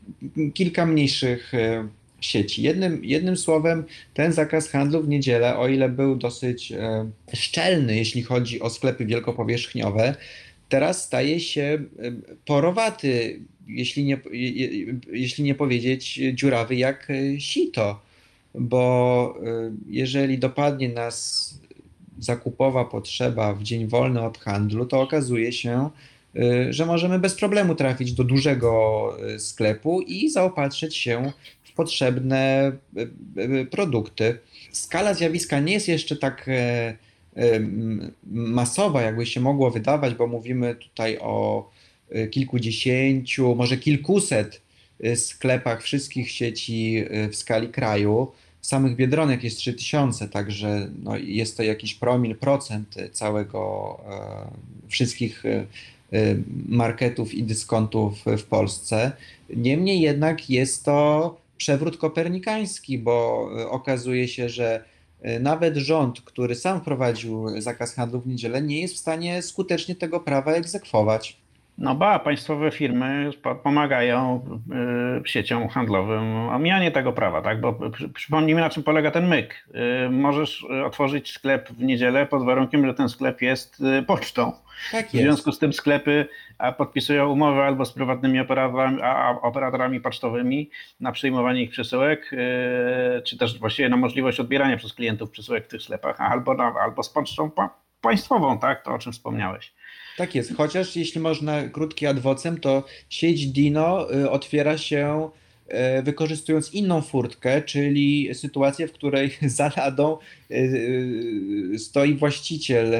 kilka 0.55 0.87
mniejszych 0.87 1.55
e, 1.55 1.89
sieci. 2.21 2.63
Jednym, 2.63 3.05
jednym 3.05 3.37
słowem, 3.37 3.85
ten 4.15 4.33
zakaz 4.33 4.69
handlu 4.69 5.03
w 5.03 5.09
niedzielę, 5.09 5.59
o 5.59 5.69
ile 5.69 5.89
był 5.89 6.17
dosyć 6.17 6.73
szczelny, 7.35 7.97
jeśli 7.97 8.23
chodzi 8.23 8.61
o 8.61 8.71
sklepy 8.71 9.07
wielkopowierzchniowe, 9.07 10.15
teraz 10.69 11.05
staje 11.05 11.41
się 11.41 11.79
porowaty, 12.47 13.41
jeśli 13.67 14.05
nie, 14.05 14.19
jeśli 15.13 15.45
nie 15.45 15.55
powiedzieć 15.55 16.21
dziurawy 16.35 16.77
jak 16.77 17.09
sito. 17.39 18.01
Bo 18.55 19.39
jeżeli 19.89 20.39
dopadnie 20.39 20.89
nas 20.89 21.55
zakupowa 22.19 22.85
potrzeba 22.85 23.55
w 23.55 23.63
dzień 23.63 23.87
wolny 23.87 24.23
od 24.23 24.39
handlu, 24.39 24.87
to 24.87 25.01
okazuje 25.01 25.53
się, 25.53 25.91
y, 26.37 26.73
że 26.73 26.87
możemy 26.87 27.19
bez 27.19 27.35
problemu 27.35 27.75
trafić 27.75 28.13
do 28.13 28.25
dużego 28.25 29.17
y, 29.35 29.39
sklepu 29.39 30.01
i 30.01 30.31
zaopatrzyć 30.31 30.97
się 30.97 31.33
w 31.63 31.73
potrzebne 31.73 32.73
y, 33.39 33.67
produkty. 33.71 34.39
Skala 34.73 35.15
zjawiska 35.15 35.61
nie 35.61 35.73
jest 35.73 35.89
jeszcze 35.89 36.17
tak 36.17 36.49
e, 36.49 36.97
masowa, 38.33 39.03
jakby 39.03 39.27
się 39.27 39.41
mogło 39.41 39.71
wydawać, 39.71 40.15
bo 40.15 40.27
mówimy 40.27 40.75
tutaj 40.75 41.19
o 41.21 41.71
kilkudziesięciu, 42.31 43.55
może 43.55 43.77
kilkuset 43.77 44.63
sklepach 45.15 45.83
wszystkich 45.83 46.31
sieci 46.31 47.05
w 47.31 47.37
skali 47.37 47.69
kraju 47.69 48.33
samych 48.65 48.97
Biedronek 48.97 49.45
jest 49.45 49.59
3000, 49.59 50.29
także 50.29 50.89
no 51.03 51.17
jest 51.17 51.57
to 51.57 51.63
jakiś 51.63 51.95
promil, 51.95 52.37
procent 52.37 52.95
całego 53.13 54.01
e, 54.11 54.89
wszystkich 54.89 55.47
e, 55.47 55.67
e, 56.13 56.37
marketów 56.69 57.35
i 57.35 57.43
dyskontów 57.43 58.25
w 58.39 58.45
Polsce. 58.45 59.13
Niemniej 59.57 60.01
jednak 60.01 60.51
jest 60.51 60.85
to 60.85 61.37
przewrót 61.57 61.97
kopernikański, 61.97 62.99
bo 62.99 63.49
okazuje 63.71 64.29
się, 64.29 64.49
że 64.49 64.85
nawet 65.41 65.77
rząd, 65.77 66.21
który 66.21 66.55
sam 66.55 66.81
wprowadził 66.81 67.61
zakaz 67.61 67.95
handlu 67.95 68.21
w 68.21 68.27
niedzielę, 68.27 68.63
nie 68.63 68.81
jest 68.81 68.95
w 68.95 68.99
stanie 68.99 69.43
skutecznie 69.43 69.95
tego 69.95 70.21
prawa 70.21 70.53
egzekwować. 70.53 71.44
No 71.79 71.95
ba, 71.95 72.19
państwowe 72.19 72.71
firmy 72.71 73.31
pomagają 73.63 74.41
y, 75.25 75.29
sieciom 75.29 75.69
handlowym 75.69 76.37
omijanie 76.37 76.91
tego 76.91 77.13
prawa, 77.13 77.43
tak? 77.43 77.61
Bo 77.61 77.79
przypomnijmy, 78.15 78.61
na 78.61 78.71
czym 78.71 78.83
polega 78.83 79.11
ten 79.11 79.29
myk. 79.29 79.69
Y, 80.07 80.11
możesz 80.11 80.67
otworzyć 80.87 81.33
sklep 81.33 81.69
w 81.69 81.83
niedzielę 81.83 82.27
pod 82.27 82.45
warunkiem, 82.45 82.87
że 82.87 82.95
ten 82.95 83.09
sklep 83.09 83.43
jest 83.43 83.81
y, 83.81 84.03
pocztą. 84.03 84.53
Tak 84.93 85.03
jest. 85.03 85.15
W 85.15 85.19
związku 85.19 85.53
z 85.53 85.59
tym 85.59 85.73
sklepy 85.73 86.29
podpisują 86.79 87.31
umowy 87.31 87.63
albo 87.63 87.85
z 87.85 87.93
prywatnymi 87.93 88.41
operatorami, 88.41 89.03
a, 89.03 89.41
operatorami 89.43 90.01
pocztowymi 90.01 90.71
na 91.01 91.13
przyjmowanie 91.13 91.63
ich 91.63 91.71
przesyłek, 91.71 92.31
czy 93.25 93.39
też 93.39 93.59
właściwie 93.59 93.89
na 93.89 93.97
możliwość 93.97 94.41
odbierania 94.41 94.77
przez 94.77 94.95
klientów 94.95 95.31
przesyłek 95.31 95.65
w 95.65 95.69
tych 95.69 95.83
sklepach, 95.83 96.21
albo, 96.21 96.55
na, 96.55 96.75
albo 96.83 97.03
z 97.03 97.11
pocztą 97.11 97.51
państwową, 98.05 98.59
tak? 98.59 98.85
To 98.85 98.95
o 98.95 98.99
czym 98.99 99.13
wspomniałeś. 99.13 99.73
Tak 100.17 100.35
jest, 100.35 100.57
chociaż 100.57 100.97
jeśli 100.97 101.21
można 101.21 101.69
krótki 101.69 102.07
adwocem, 102.07 102.61
to 102.61 102.85
sieć 103.11 103.47
Dino 103.47 104.15
y, 104.15 104.31
otwiera 104.31 104.79
się 104.79 105.31
y, 105.99 106.03
wykorzystując 106.03 106.75
inną 106.75 107.03
furtkę, 107.03 107.63
czyli 107.63 108.35
sytuację, 108.35 108.89
w 108.89 108.93
której 108.93 109.31
za 109.59 109.71
ladą 109.77 110.19
y, 110.51 111.75
stoi 111.79 112.15
właściciel 112.15 112.95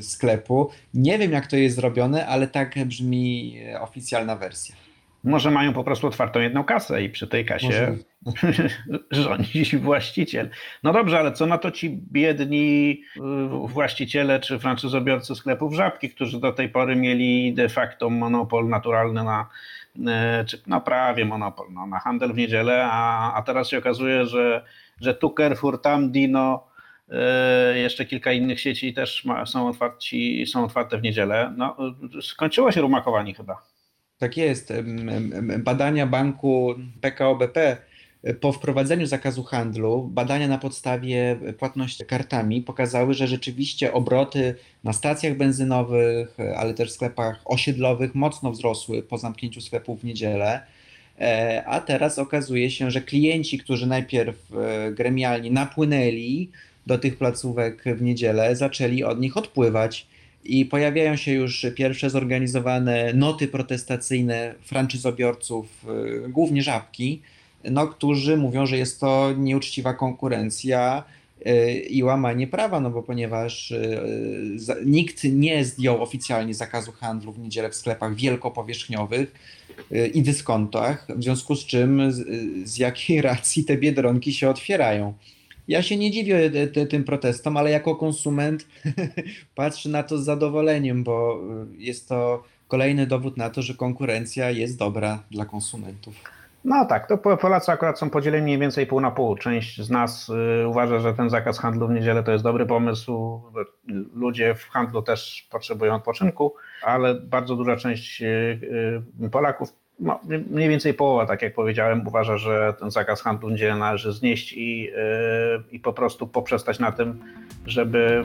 sklepu. 0.00 0.70
Nie 0.94 1.18
wiem, 1.18 1.32
jak 1.32 1.46
to 1.46 1.56
jest 1.56 1.76
zrobione, 1.76 2.26
ale 2.26 2.48
tak 2.48 2.86
brzmi 2.86 3.56
oficjalna 3.80 4.36
wersja. 4.36 4.76
Może 5.24 5.50
mają 5.50 5.72
po 5.72 5.84
prostu 5.84 6.06
otwartą 6.06 6.40
jedną 6.40 6.64
kasę 6.64 7.02
i 7.04 7.10
przy 7.10 7.26
tej 7.26 7.44
kasie 7.44 7.96
rządzi 9.10 9.78
właściciel. 9.78 10.50
No 10.82 10.92
dobrze, 10.92 11.18
ale 11.18 11.32
co 11.32 11.46
na 11.46 11.58
to 11.58 11.70
ci 11.70 11.90
biedni 12.12 13.02
y, 13.16 13.20
właściciele 13.68 14.40
czy 14.40 14.58
franczyzobiorcy 14.58 15.34
sklepów 15.34 15.74
żabki, 15.74 16.10
którzy 16.10 16.40
do 16.40 16.52
tej 16.52 16.68
pory 16.68 16.96
mieli 16.96 17.54
de 17.54 17.68
facto 17.68 18.10
monopol 18.10 18.68
naturalny 18.68 19.24
na, 19.24 19.48
y, 19.96 20.44
czy 20.44 20.62
no 20.66 20.80
prawie 20.80 21.24
monopol 21.24 21.66
no, 21.72 21.86
na 21.86 21.98
handel 21.98 22.32
w 22.32 22.36
niedzielę, 22.36 22.88
a, 22.90 23.34
a 23.34 23.42
teraz 23.42 23.68
się 23.68 23.78
okazuje, 23.78 24.26
że, 24.26 24.64
że 25.00 25.14
tu 25.14 25.34
Carrefour, 25.36 25.82
tam 25.82 26.10
Dino, 26.10 26.66
y, 27.08 27.78
jeszcze 27.78 28.04
kilka 28.04 28.32
innych 28.32 28.60
sieci 28.60 28.94
też 28.94 29.24
ma, 29.24 29.46
są, 29.46 29.68
otwarci, 29.68 30.46
są 30.46 30.64
otwarte 30.64 30.98
w 30.98 31.02
niedzielę. 31.02 31.54
No, 31.56 31.76
skończyło 32.20 32.72
się 32.72 32.80
rumakowanie 32.80 33.34
chyba. 33.34 33.62
Tak 34.18 34.36
jest. 34.36 34.72
Badania 35.58 36.06
banku 36.06 36.74
PKO 37.00 37.36
BP 37.36 37.76
po 38.40 38.52
wprowadzeniu 38.52 39.06
zakazu 39.06 39.42
handlu, 39.42 40.02
badania 40.02 40.48
na 40.48 40.58
podstawie 40.58 41.36
płatności 41.58 42.04
kartami 42.04 42.62
pokazały, 42.62 43.14
że 43.14 43.26
rzeczywiście 43.26 43.92
obroty 43.92 44.54
na 44.84 44.92
stacjach 44.92 45.36
benzynowych, 45.36 46.36
ale 46.56 46.74
też 46.74 46.90
w 46.90 46.92
sklepach 46.92 47.40
osiedlowych 47.44 48.14
mocno 48.14 48.50
wzrosły 48.50 49.02
po 49.02 49.18
zamknięciu 49.18 49.60
sklepów 49.60 50.00
w 50.00 50.04
niedzielę. 50.04 50.60
E, 51.20 51.64
a 51.66 51.80
teraz 51.80 52.18
okazuje 52.18 52.70
się, 52.70 52.90
że 52.90 53.00
klienci, 53.00 53.58
którzy 53.58 53.86
najpierw 53.86 54.36
e, 54.52 54.92
gremialnie 54.92 55.50
napłynęli 55.50 56.48
do 56.86 56.98
tych 56.98 57.18
placówek 57.18 57.84
w 57.96 58.02
niedzielę, 58.02 58.56
zaczęli 58.56 59.04
od 59.04 59.20
nich 59.20 59.36
odpływać 59.36 60.06
i 60.44 60.64
pojawiają 60.64 61.16
się 61.16 61.32
już 61.32 61.66
pierwsze 61.74 62.10
zorganizowane 62.10 63.12
noty 63.14 63.48
protestacyjne 63.48 64.54
franczyzobiorców, 64.62 65.86
y, 66.24 66.28
głównie 66.28 66.62
żabki, 66.62 67.22
no, 67.70 67.86
którzy 67.86 68.36
mówią, 68.36 68.66
że 68.66 68.78
jest 68.78 69.00
to 69.00 69.32
nieuczciwa 69.36 69.94
konkurencja 69.94 71.04
y, 71.46 71.72
i 71.72 72.02
łamanie 72.02 72.46
prawa, 72.46 72.80
no 72.80 72.90
bo 72.90 73.02
ponieważ 73.02 73.70
y, 73.70 74.00
nikt 74.84 75.24
nie 75.24 75.64
zdjął 75.64 76.02
oficjalnie 76.02 76.54
zakazu 76.54 76.92
handlu 76.92 77.32
w 77.32 77.38
niedzielę 77.38 77.70
w 77.70 77.74
sklepach 77.74 78.14
wielkopowierzchniowych 78.14 79.34
i 80.14 80.22
dyskontach, 80.22 81.06
w 81.16 81.22
związku 81.22 81.56
z 81.56 81.66
czym 81.66 82.12
z, 82.64 82.78
jakiej 82.78 83.22
racji 83.22 83.64
te 83.64 83.76
biedronki 83.76 84.32
się 84.32 84.50
otwierają. 84.50 85.14
Ja 85.68 85.82
się 85.82 85.96
nie 85.96 86.10
dziwię 86.10 86.50
tym 86.90 87.04
protestom, 87.04 87.56
ale 87.56 87.70
jako 87.70 87.96
konsument 87.96 88.66
patrzę 89.54 89.88
na 89.88 90.02
to 90.02 90.18
z 90.18 90.24
zadowoleniem, 90.24 91.04
bo 91.04 91.40
y, 91.78 91.82
jest 91.82 92.08
to 92.08 92.44
kolejny 92.68 93.06
dowód 93.06 93.36
na 93.36 93.50
to, 93.50 93.62
że 93.62 93.74
konkurencja 93.74 94.50
jest 94.50 94.78
dobra 94.78 95.22
dla 95.30 95.44
konsumentów. 95.44 96.14
No 96.64 96.86
tak, 96.86 97.06
to 97.06 97.18
Polacy 97.18 97.72
akurat 97.72 97.98
są 97.98 98.10
podzieleni 98.10 98.44
mniej 98.44 98.58
więcej 98.58 98.86
pół 98.86 99.00
na 99.00 99.10
pół. 99.10 99.36
Część 99.36 99.80
z 99.82 99.90
nas 99.90 100.28
y, 100.62 100.68
uważa, 100.68 100.98
że 100.98 101.14
ten 101.14 101.30
zakaz 101.30 101.58
handlu 101.58 101.88
w 101.88 101.90
niedzielę 101.90 102.22
to 102.22 102.32
jest 102.32 102.44
dobry 102.44 102.66
pomysł. 102.66 103.42
Ludzie 104.14 104.54
w 104.54 104.68
handlu 104.68 105.02
też 105.02 105.48
potrzebują 105.50 105.94
odpoczynku, 105.94 106.54
ale 106.82 107.14
bardzo 107.14 107.56
duża 107.56 107.76
część 107.76 108.22
y, 108.22 108.60
Polaków 109.32 109.68
no, 110.00 110.20
mniej 110.50 110.68
więcej 110.68 110.94
połowa, 110.94 111.26
tak 111.26 111.42
jak 111.42 111.54
powiedziałem, 111.54 112.06
uważa, 112.06 112.36
że 112.36 112.74
ten 112.80 112.90
zakaz 112.90 113.22
handlu 113.22 113.50
niedzielę 113.50 113.76
należy 113.76 114.12
znieść 114.12 114.52
i, 114.52 114.90
i 115.70 115.80
po 115.80 115.92
prostu 115.92 116.26
poprzestać 116.26 116.78
na 116.78 116.92
tym, 116.92 117.20
żeby 117.66 118.24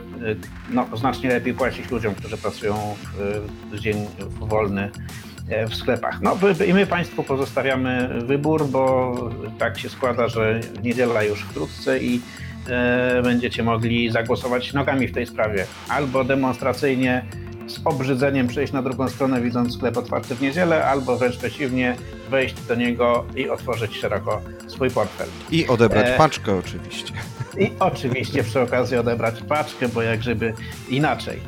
no, 0.70 0.86
znacznie 0.94 1.28
lepiej 1.28 1.54
płacić 1.54 1.90
ludziom, 1.90 2.14
którzy 2.14 2.38
pracują 2.38 2.74
w, 2.74 3.40
w 3.70 3.78
dzień 3.78 4.06
wolny 4.40 4.90
w 5.68 5.74
sklepach. 5.74 6.20
No 6.22 6.36
i 6.66 6.74
my 6.74 6.86
Państwu 6.86 7.22
pozostawiamy 7.22 8.08
wybór, 8.24 8.66
bo 8.66 9.14
tak 9.58 9.78
się 9.78 9.88
składa, 9.88 10.28
że 10.28 10.60
niedziela 10.82 11.22
już 11.22 11.40
wkrótce 11.40 11.98
i 11.98 12.20
będziecie 13.22 13.62
mogli 13.62 14.10
zagłosować 14.10 14.72
nogami 14.72 15.08
w 15.08 15.12
tej 15.12 15.26
sprawie. 15.26 15.66
Albo 15.88 16.24
demonstracyjnie 16.24 17.24
z 17.66 17.80
obrzydzeniem 17.84 18.46
przejść 18.46 18.72
na 18.72 18.82
drugą 18.82 19.08
stronę, 19.08 19.40
widząc 19.40 19.74
sklep 19.74 19.96
otwarty 19.96 20.34
w 20.34 20.40
niedzielę, 20.40 20.84
albo 20.84 21.16
wręcz 21.16 21.36
przeciwnie, 21.36 21.96
wejść 22.30 22.54
do 22.54 22.74
niego 22.74 23.24
i 23.36 23.48
otworzyć 23.48 23.96
szeroko 23.96 24.40
swój 24.66 24.90
portfel. 24.90 25.28
I 25.50 25.66
odebrać 25.66 26.06
e... 26.06 26.16
paczkę 26.16 26.54
oczywiście. 26.54 27.12
I 27.58 27.70
oczywiście 27.80 28.42
przy 28.42 28.60
okazji 28.60 28.96
odebrać 28.96 29.42
paczkę, 29.48 29.88
bo 29.88 30.02
jak 30.02 30.22
żeby 30.22 30.54
inaczej. 30.88 31.40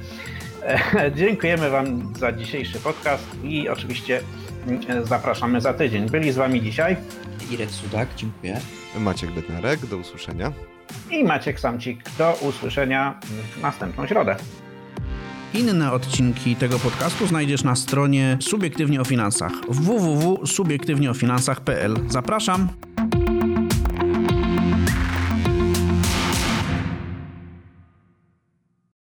E, 0.62 1.12
dziękujemy 1.16 1.70
Wam 1.70 2.12
za 2.18 2.32
dzisiejszy 2.32 2.80
podcast 2.80 3.26
i 3.44 3.68
oczywiście 3.68 4.20
mm, 4.66 5.06
zapraszamy 5.06 5.60
za 5.60 5.74
tydzień. 5.74 6.10
Byli 6.10 6.32
z 6.32 6.36
Wami 6.36 6.62
dzisiaj 6.62 6.96
Irek 7.50 7.70
Sudak, 7.70 8.08
dziękuję. 8.16 8.60
Maciek 8.98 9.30
Bednarek, 9.30 9.86
do 9.86 9.96
usłyszenia. 9.96 10.52
I 11.10 11.24
Maciek 11.24 11.60
Samcik, 11.60 12.00
do 12.18 12.38
usłyszenia 12.40 13.20
w 13.56 13.62
następną 13.62 14.06
środę. 14.06 14.36
Inne 15.54 15.92
odcinki 15.92 16.56
tego 16.56 16.78
podcastu 16.78 17.26
znajdziesz 17.26 17.64
na 17.64 17.76
stronie 17.76 18.38
Subiektywnie 18.40 19.00
o 19.00 19.04
Finansach 19.04 19.52
www.subiektywnieofinansach.pl. 19.68 21.96
Zapraszam! 22.08 22.68